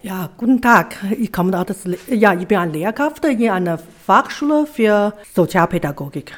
Ja, 0.00 0.30
guten 0.36 0.62
Tag. 0.62 0.96
Ich 1.18 1.32
komme 1.32 1.58
aus 1.58 1.66
ja, 2.08 2.32
ich 2.34 2.46
bin 2.46 2.56
eine 2.56 2.70
Lehrkraft 2.70 3.24
in 3.24 3.50
einer 3.50 3.78
Fachschule 3.78 4.64
für 4.64 5.12
Sozialpädagogik 5.34 6.32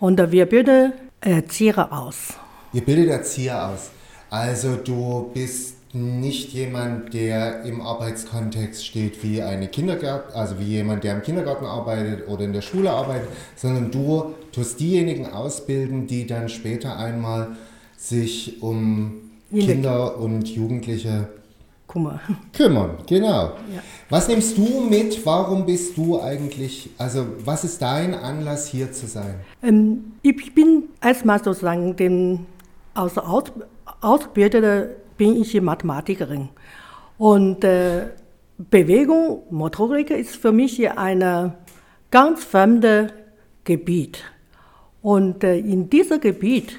und 0.00 0.20
wir 0.32 0.46
bilden 0.46 0.92
Erzieher 1.20 1.92
aus. 1.92 2.34
Ihr 2.72 2.84
bildet 2.84 3.08
Erzieher 3.08 3.68
aus. 3.68 3.90
Also 4.28 4.74
du 4.74 5.30
bist 5.32 5.76
nicht 5.94 6.52
jemand, 6.52 7.14
der 7.14 7.62
im 7.62 7.80
Arbeitskontext 7.80 8.84
steht 8.84 9.22
wie 9.22 9.40
eine 9.40 9.68
Kindergarten, 9.68 10.34
also 10.34 10.58
wie 10.58 10.64
jemand, 10.64 11.04
der 11.04 11.14
im 11.14 11.22
Kindergarten 11.22 11.66
arbeitet 11.66 12.26
oder 12.28 12.44
in 12.44 12.52
der 12.52 12.62
Schule 12.62 12.90
arbeitet, 12.90 13.28
sondern 13.54 13.92
du 13.92 14.34
tust 14.50 14.80
diejenigen 14.80 15.32
ausbilden, 15.32 16.08
die 16.08 16.26
dann 16.26 16.48
später 16.48 16.96
einmal 16.96 17.56
sich 17.96 18.60
um 18.60 19.25
Kinder 19.50 20.18
und 20.18 20.48
Jugendliche 20.48 21.28
Kummer. 21.86 22.20
kümmern. 22.52 22.98
Genau. 23.06 23.28
Ja. 23.28 23.82
Was 24.10 24.28
nimmst 24.28 24.58
du 24.58 24.80
mit? 24.80 25.24
Warum 25.24 25.64
bist 25.64 25.96
du 25.96 26.20
eigentlich, 26.20 26.90
also 26.98 27.26
was 27.44 27.64
ist 27.64 27.80
dein 27.80 28.14
Anlass 28.14 28.66
hier 28.68 28.92
zu 28.92 29.06
sein? 29.06 29.36
Ähm, 29.62 30.12
ich 30.22 30.54
bin 30.54 30.84
erstmal 31.02 31.42
sozusagen 31.42 31.94
dem, 31.96 32.46
aus 32.94 33.16
Aus, 33.18 33.44
Ausgebildete 34.00 34.96
bin 35.16 35.40
ich 35.40 35.60
Mathematikerin. 35.60 36.48
Und 37.18 37.64
äh, 37.64 38.08
Bewegung, 38.58 39.42
Motorik 39.50 40.10
ist 40.10 40.36
für 40.36 40.52
mich 40.52 40.90
ein 40.90 41.54
ganz 42.10 42.44
fremdes 42.44 43.12
Gebiet. 43.64 44.22
Und 45.02 45.44
äh, 45.44 45.58
in 45.58 45.88
diesem 45.88 46.20
Gebiet 46.20 46.78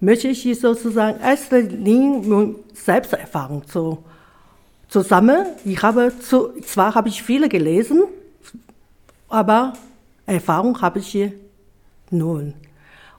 möchte 0.00 0.28
ich 0.28 0.60
sozusagen 0.60 1.20
erste 1.20 1.60
Linie 1.60 2.54
Selbsterfahrung 2.72 3.66
zu, 3.66 4.04
zusammen. 4.88 5.46
Ich 5.64 5.82
habe 5.82 6.12
zu, 6.20 6.60
zwar 6.62 6.94
habe 6.94 7.08
ich 7.08 7.22
viele 7.22 7.48
gelesen, 7.48 8.04
aber 9.28 9.74
Erfahrung 10.26 10.80
habe 10.80 11.00
ich 11.00 11.32
null. 12.10 12.54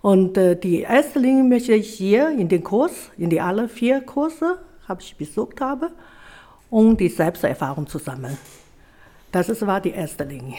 Und 0.01 0.37
äh, 0.37 0.55
die 0.55 0.81
erste 0.81 1.19
Linie 1.19 1.43
möchte 1.43 1.73
ich 1.73 1.93
hier 1.93 2.29
in 2.29 2.47
den 2.47 2.63
Kurs, 2.63 3.11
in 3.17 3.29
die 3.29 3.41
alle 3.41 3.67
vier 3.67 4.01
Kurse, 4.01 4.59
habe 4.87 5.01
ich 5.01 5.15
besucht 5.17 5.59
habe, 5.59 5.91
um 6.69 6.95
die 6.95 7.09
Selbsterfahrung 7.09 7.85
zu 7.87 7.97
sammeln. 7.97 8.37
Das 9.31 9.49
ist, 9.49 9.65
war 9.67 9.81
die 9.81 9.91
erste 9.91 10.23
Linie. 10.23 10.57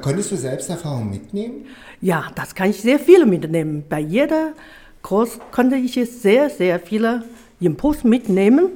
Konntest 0.00 0.32
du 0.32 0.36
Selbsterfahrung 0.36 1.08
mitnehmen? 1.08 1.66
Ja, 2.00 2.24
das 2.34 2.54
kann 2.54 2.70
ich 2.70 2.80
sehr 2.80 2.98
viele 2.98 3.24
mitnehmen. 3.24 3.84
Bei 3.88 4.00
jeder 4.00 4.52
Kurs 5.02 5.38
konnte 5.52 5.76
ich 5.76 5.94
sehr, 6.10 6.50
sehr 6.50 6.80
viele 6.80 7.24
Impuls 7.60 8.02
mitnehmen 8.02 8.70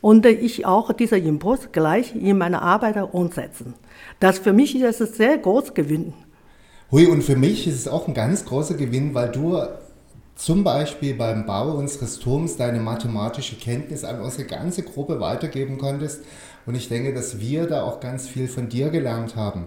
und 0.00 0.24
ich 0.24 0.64
auch 0.64 0.92
diese 0.92 1.18
Impuls 1.18 1.68
gleich 1.72 2.14
in 2.16 2.38
meine 2.38 2.62
Arbeit 2.62 2.96
umsetzen. 3.12 3.74
Das 4.20 4.38
für 4.38 4.54
mich 4.54 4.74
ist 4.74 5.02
ein 5.02 5.08
sehr 5.08 5.36
großes 5.36 5.74
Gewinn. 5.74 6.14
Hui, 6.90 7.06
und 7.06 7.22
für 7.22 7.36
mich 7.36 7.66
ist 7.66 7.76
es 7.76 7.88
auch 7.88 8.08
ein 8.08 8.14
ganz 8.14 8.44
großer 8.44 8.74
Gewinn, 8.74 9.14
weil 9.14 9.30
du 9.30 9.60
zum 10.36 10.64
Beispiel 10.64 11.14
beim 11.14 11.46
Bau 11.46 11.76
unseres 11.76 12.18
Turms 12.18 12.56
deine 12.56 12.80
mathematische 12.80 13.56
Kenntnis 13.56 14.04
an 14.04 14.20
unsere 14.20 14.44
ganze 14.44 14.82
Gruppe 14.82 15.20
weitergeben 15.20 15.78
konntest. 15.78 16.24
Und 16.66 16.74
ich 16.74 16.88
denke, 16.88 17.12
dass 17.12 17.40
wir 17.40 17.66
da 17.66 17.82
auch 17.82 18.00
ganz 18.00 18.26
viel 18.26 18.48
von 18.48 18.68
dir 18.68 18.90
gelernt 18.90 19.36
haben. 19.36 19.66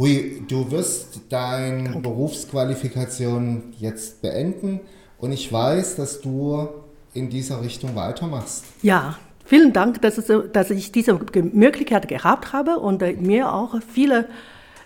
Hui, 0.00 0.42
du 0.48 0.70
wirst 0.70 1.20
deine 1.28 2.00
Berufsqualifikation 2.00 3.74
jetzt 3.78 4.22
beenden 4.22 4.80
und 5.18 5.30
ich 5.30 5.52
weiß, 5.52 5.96
dass 5.96 6.22
du 6.22 6.68
in 7.12 7.28
dieser 7.28 7.60
Richtung 7.60 7.94
weitermachst. 7.94 8.64
Ja, 8.80 9.18
vielen 9.44 9.74
Dank, 9.74 10.00
dass, 10.00 10.16
es, 10.16 10.32
dass 10.54 10.70
ich 10.70 10.90
diese 10.90 11.20
Möglichkeit 11.52 12.08
gehabt 12.08 12.54
habe 12.54 12.78
und 12.78 13.02
mir 13.20 13.52
auch 13.52 13.74
viele 13.92 14.24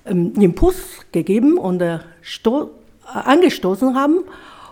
ähm, 0.05 0.33
Impuls 0.35 0.79
gegeben 1.13 1.59
und 1.59 1.81
äh, 1.81 2.01
angestoßen 3.05 3.95
haben. 3.95 4.25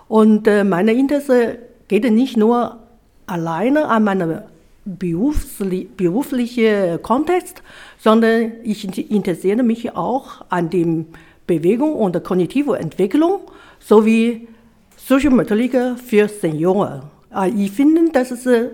Und 0.09 0.49
äh, 0.49 0.65
meine 0.65 0.93
Interesse 0.93 1.61
geht 1.87 2.11
nicht 2.11 2.37
nur 2.37 2.81
alleine 3.27 3.87
an 3.87 4.03
meinen 4.03 4.43
berufsli 4.85 5.89
beruflichen 5.97 7.01
Kontext, 7.03 7.63
sondern 7.99 8.53
ich 8.65 9.11
interessiere 9.11 9.63
mich 9.63 9.95
auch 9.95 10.45
an 10.49 10.71
der 10.71 11.05
Bewegung 11.47 11.95
und 11.95 12.23
kognitive 12.25 12.79
Entwicklung 12.79 13.41
sowie 13.79 14.49
Psychometrik 14.97 15.77
für 16.05 16.29
Senioren. 16.29 17.03
Äh, 17.35 17.51
ich 17.51 17.73
finde, 17.73 18.11
dass 18.13 18.31
es 18.31 18.47
äh, 18.47 18.69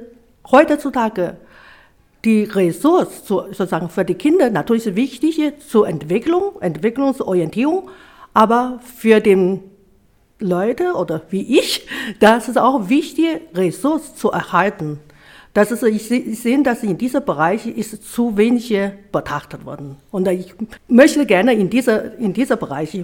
heutzutage 0.50 1.36
die 2.24 2.44
Ressource 2.44 3.26
sozusagen 3.26 3.88
für 3.88 4.04
die 4.04 4.14
Kinder 4.14 4.50
natürlich 4.50 4.94
wichtig 4.96 5.40
zur 5.68 5.88
Entwicklung, 5.88 6.60
Entwicklungsorientierung, 6.60 7.90
aber 8.34 8.80
für 8.82 9.20
den 9.20 9.60
Leute 10.40 10.94
oder 10.94 11.22
wie 11.30 11.58
ich, 11.58 11.86
das 12.20 12.48
ist 12.48 12.58
auch 12.58 12.88
wichtig, 12.88 13.40
Ressource 13.54 14.14
zu 14.14 14.30
erhalten. 14.30 15.00
Das 15.54 15.70
ist, 15.70 15.82
ich, 15.82 16.08
sehe, 16.08 16.62
dass 16.62 16.82
in 16.82 16.98
diesem 16.98 17.24
Bereich 17.24 17.66
ist 17.66 18.12
zu 18.12 18.36
wenig 18.36 18.74
betrachtet 19.10 19.64
worden. 19.64 19.96
Und 20.10 20.28
ich 20.28 20.54
möchte 20.86 21.26
gerne 21.26 21.54
in 21.54 21.70
dieser, 21.70 22.16
in 22.18 22.32
dieser 22.32 22.56
Bereich 22.56 23.02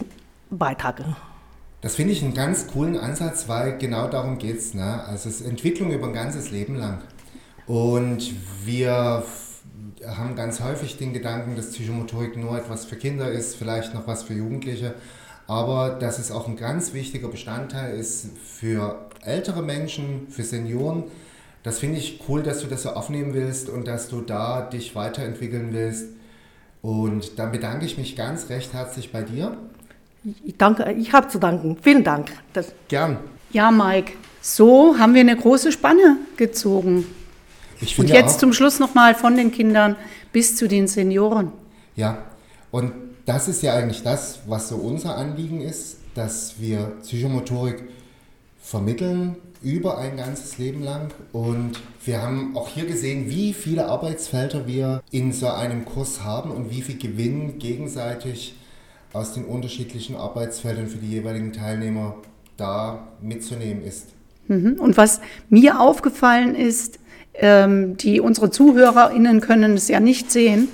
beitragen. 0.51 1.17
Das 1.81 1.97
finde 1.97 2.13
ich 2.13 2.23
einen 2.23 2.35
ganz 2.35 2.69
coolen 2.69 2.97
Ansatz, 2.97 3.49
weil 3.49 3.77
genau 3.79 4.09
darum 4.09 4.39
geht 4.39 4.59
es. 4.59 4.73
Ne? 4.73 5.05
Also 5.05 5.29
es 5.29 5.41
ist 5.41 5.47
Entwicklung 5.47 5.93
über 5.93 6.07
ein 6.07 6.13
ganzes 6.13 6.51
Leben 6.51 6.77
lang. 6.77 7.03
Und 7.67 8.33
wir 8.65 9.25
haben 10.07 10.35
ganz 10.35 10.61
häufig 10.61 10.97
den 10.97 11.13
Gedanken, 11.13 11.57
dass 11.57 11.73
Psychomotorik 11.73 12.37
nur 12.37 12.57
etwas 12.57 12.85
für 12.85 12.97
Kinder 12.97 13.31
ist, 13.31 13.57
vielleicht 13.57 13.95
noch 13.95 14.07
was 14.07 14.23
für 14.23 14.35
Jugendliche, 14.35 14.95
aber 15.47 15.91
dass 15.91 16.19
es 16.19 16.31
auch 16.31 16.49
ein 16.49 16.57
ganz 16.57 16.95
wichtiger 16.95 17.29
Bestandteil 17.29 17.97
ist 17.99 18.29
für 18.39 19.09
ältere 19.25 19.63
Menschen, 19.63 20.29
für 20.29 20.43
Senioren. 20.43 21.05
Das 21.65 21.79
finde 21.79 21.99
ich 21.99 22.21
cool, 22.29 22.43
dass 22.43 22.61
du 22.61 22.67
das 22.67 22.83
so 22.83 22.91
aufnehmen 22.91 23.33
willst 23.33 23.71
und 23.71 23.89
dass 23.89 24.09
du 24.11 24.21
da 24.21 24.61
dich 24.61 24.95
weiterentwickeln 24.95 25.71
willst. 25.73 26.09
Und 26.83 27.39
dann 27.39 27.53
bedanke 27.53 27.87
ich 27.87 27.97
mich 27.97 28.15
ganz 28.17 28.51
recht 28.51 28.75
herzlich 28.75 29.11
bei 29.11 29.23
dir. 29.23 29.57
Ich 30.45 30.59
danke, 30.59 30.93
ich 30.93 31.15
habe 31.15 31.29
zu 31.29 31.39
danken. 31.39 31.79
Vielen 31.83 32.05
Dank. 32.05 32.33
Das 32.53 32.73
Gern. 32.89 33.17
Ja, 33.51 33.71
Mike, 33.71 34.13
so 34.43 34.99
haben 34.99 35.15
wir 35.15 35.23
eine 35.23 35.37
große 35.37 35.73
Spanne 35.73 36.19
gezogen. 36.37 37.07
Ich 37.81 37.99
und 37.99 38.11
jetzt 38.11 38.35
auch, 38.35 38.41
zum 38.41 38.53
Schluss 38.53 38.79
nochmal 38.79 39.15
von 39.15 39.35
den 39.35 39.51
Kindern 39.51 39.97
bis 40.33 40.57
zu 40.57 40.69
den 40.69 40.87
Senioren. 40.87 41.51
Ja, 41.97 42.25
und 42.71 42.93
das 43.25 43.49
ist 43.49 43.63
ja 43.63 43.75
eigentlich 43.75 44.03
das, 44.03 44.41
was 44.47 44.69
so 44.69 44.77
unser 44.77 45.17
Anliegen 45.17 45.63
ist, 45.63 45.97
dass 46.15 46.57
wir 46.59 46.93
Psychomotorik 47.03 47.85
vermitteln 48.61 49.37
über 49.65 49.99
ein 49.99 50.17
ganzes 50.17 50.59
Leben 50.59 50.83
lang. 50.83 51.09
Und 51.33 51.81
wir 52.05 52.23
haben 52.23 52.57
auch 52.57 52.69
hier 52.69 52.87
gesehen, 52.87 53.29
wie 53.29 53.53
viele 53.53 53.87
Arbeitsfelder 53.87 54.67
wir 54.67 55.03
in 55.11 55.33
so 55.33 55.49
einem 55.49 55.85
Kurs 55.85 56.23
haben 56.23 56.51
und 56.51 56.71
wie 56.71 56.83
viel 56.83 56.99
Gewinn 56.99 57.59
gegenseitig 57.59 58.55
aus 59.13 59.33
den 59.33 59.45
unterschiedlichen 59.45 60.17
Arbeitsfeldern 60.17 60.89
für 60.89 60.99
die 60.99 61.09
jeweiligen 61.09 61.53
Teilnehmer 61.53 62.17
da 62.57 63.09
mitzunehmen 63.21 63.83
ist. 63.83 64.09
Mhm. 64.49 64.75
Und 64.79 64.97
was 64.97 65.21
mir 65.49 65.81
aufgefallen 65.81 66.55
ist, 66.55 66.99
ähm, 67.35 67.97
die 67.97 68.21
unsere 68.21 68.51
ZuhörerInnen 68.51 69.41
können 69.41 69.75
es 69.75 69.89
ja 69.89 70.01
nicht 70.01 70.31
sehen, 70.31 70.69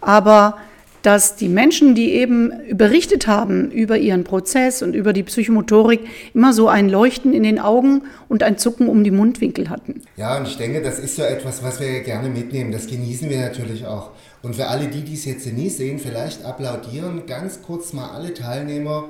aber 0.00 0.58
dass 1.02 1.36
die 1.36 1.48
Menschen, 1.48 1.94
die 1.94 2.12
eben 2.12 2.52
berichtet 2.72 3.26
haben 3.26 3.70
über 3.70 3.98
ihren 3.98 4.24
Prozess 4.24 4.82
und 4.82 4.94
über 4.94 5.12
die 5.12 5.22
Psychomotorik, 5.22 6.00
immer 6.34 6.52
so 6.52 6.68
ein 6.68 6.88
Leuchten 6.88 7.32
in 7.32 7.42
den 7.42 7.58
Augen 7.58 8.02
und 8.28 8.42
ein 8.42 8.58
Zucken 8.58 8.88
um 8.88 9.04
die 9.04 9.10
Mundwinkel 9.10 9.70
hatten. 9.70 10.02
Ja, 10.16 10.36
und 10.38 10.46
ich 10.46 10.56
denke, 10.56 10.82
das 10.82 10.98
ist 10.98 11.16
so 11.16 11.22
etwas, 11.22 11.62
was 11.62 11.80
wir 11.80 12.00
gerne 12.00 12.28
mitnehmen. 12.28 12.72
Das 12.72 12.86
genießen 12.86 13.28
wir 13.30 13.40
natürlich 13.40 13.86
auch. 13.86 14.10
Und 14.42 14.56
für 14.56 14.68
alle 14.68 14.86
die, 14.86 15.02
die 15.02 15.14
es 15.14 15.24
jetzt 15.24 15.46
nie 15.52 15.68
sehen, 15.68 15.98
vielleicht 15.98 16.44
applaudieren 16.44 17.26
ganz 17.26 17.60
kurz 17.62 17.92
mal 17.92 18.10
alle 18.10 18.32
Teilnehmer 18.32 19.04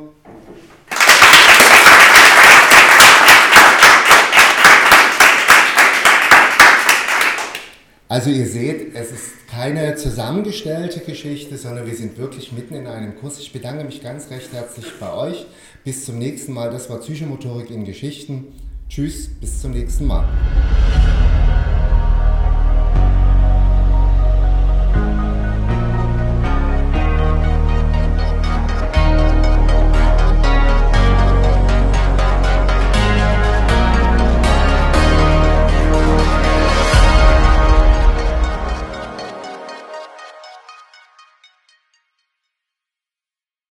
Also 8.11 8.29
ihr 8.31 8.47
seht, 8.49 8.93
es 8.97 9.13
ist 9.13 9.40
keine 9.51 9.97
zusammengestellte 9.97 11.01
Geschichte, 11.01 11.57
sondern 11.57 11.87
wir 11.87 11.97
sind 11.97 12.19
wirklich 12.19 12.53
mitten 12.53 12.75
in 12.75 12.87
einem 12.87 13.17
Kurs. 13.17 13.41
Ich 13.41 13.53
bedanke 13.53 13.85
mich 13.85 14.03
ganz 14.03 14.31
recht 14.31 14.53
herzlich 14.53 14.87
bei 15.01 15.13
euch. 15.13 15.47
Bis 15.85 16.05
zum 16.05 16.19
nächsten 16.19 16.53
Mal. 16.53 16.71
Das 16.71 16.89
war 16.89 16.99
Psychomotorik 16.99 17.71
in 17.71 17.85
Geschichten. 17.85 18.47
Tschüss, 18.89 19.29
bis 19.41 19.61
zum 19.61 19.73
nächsten 19.73 20.07
Mal. 20.07 20.29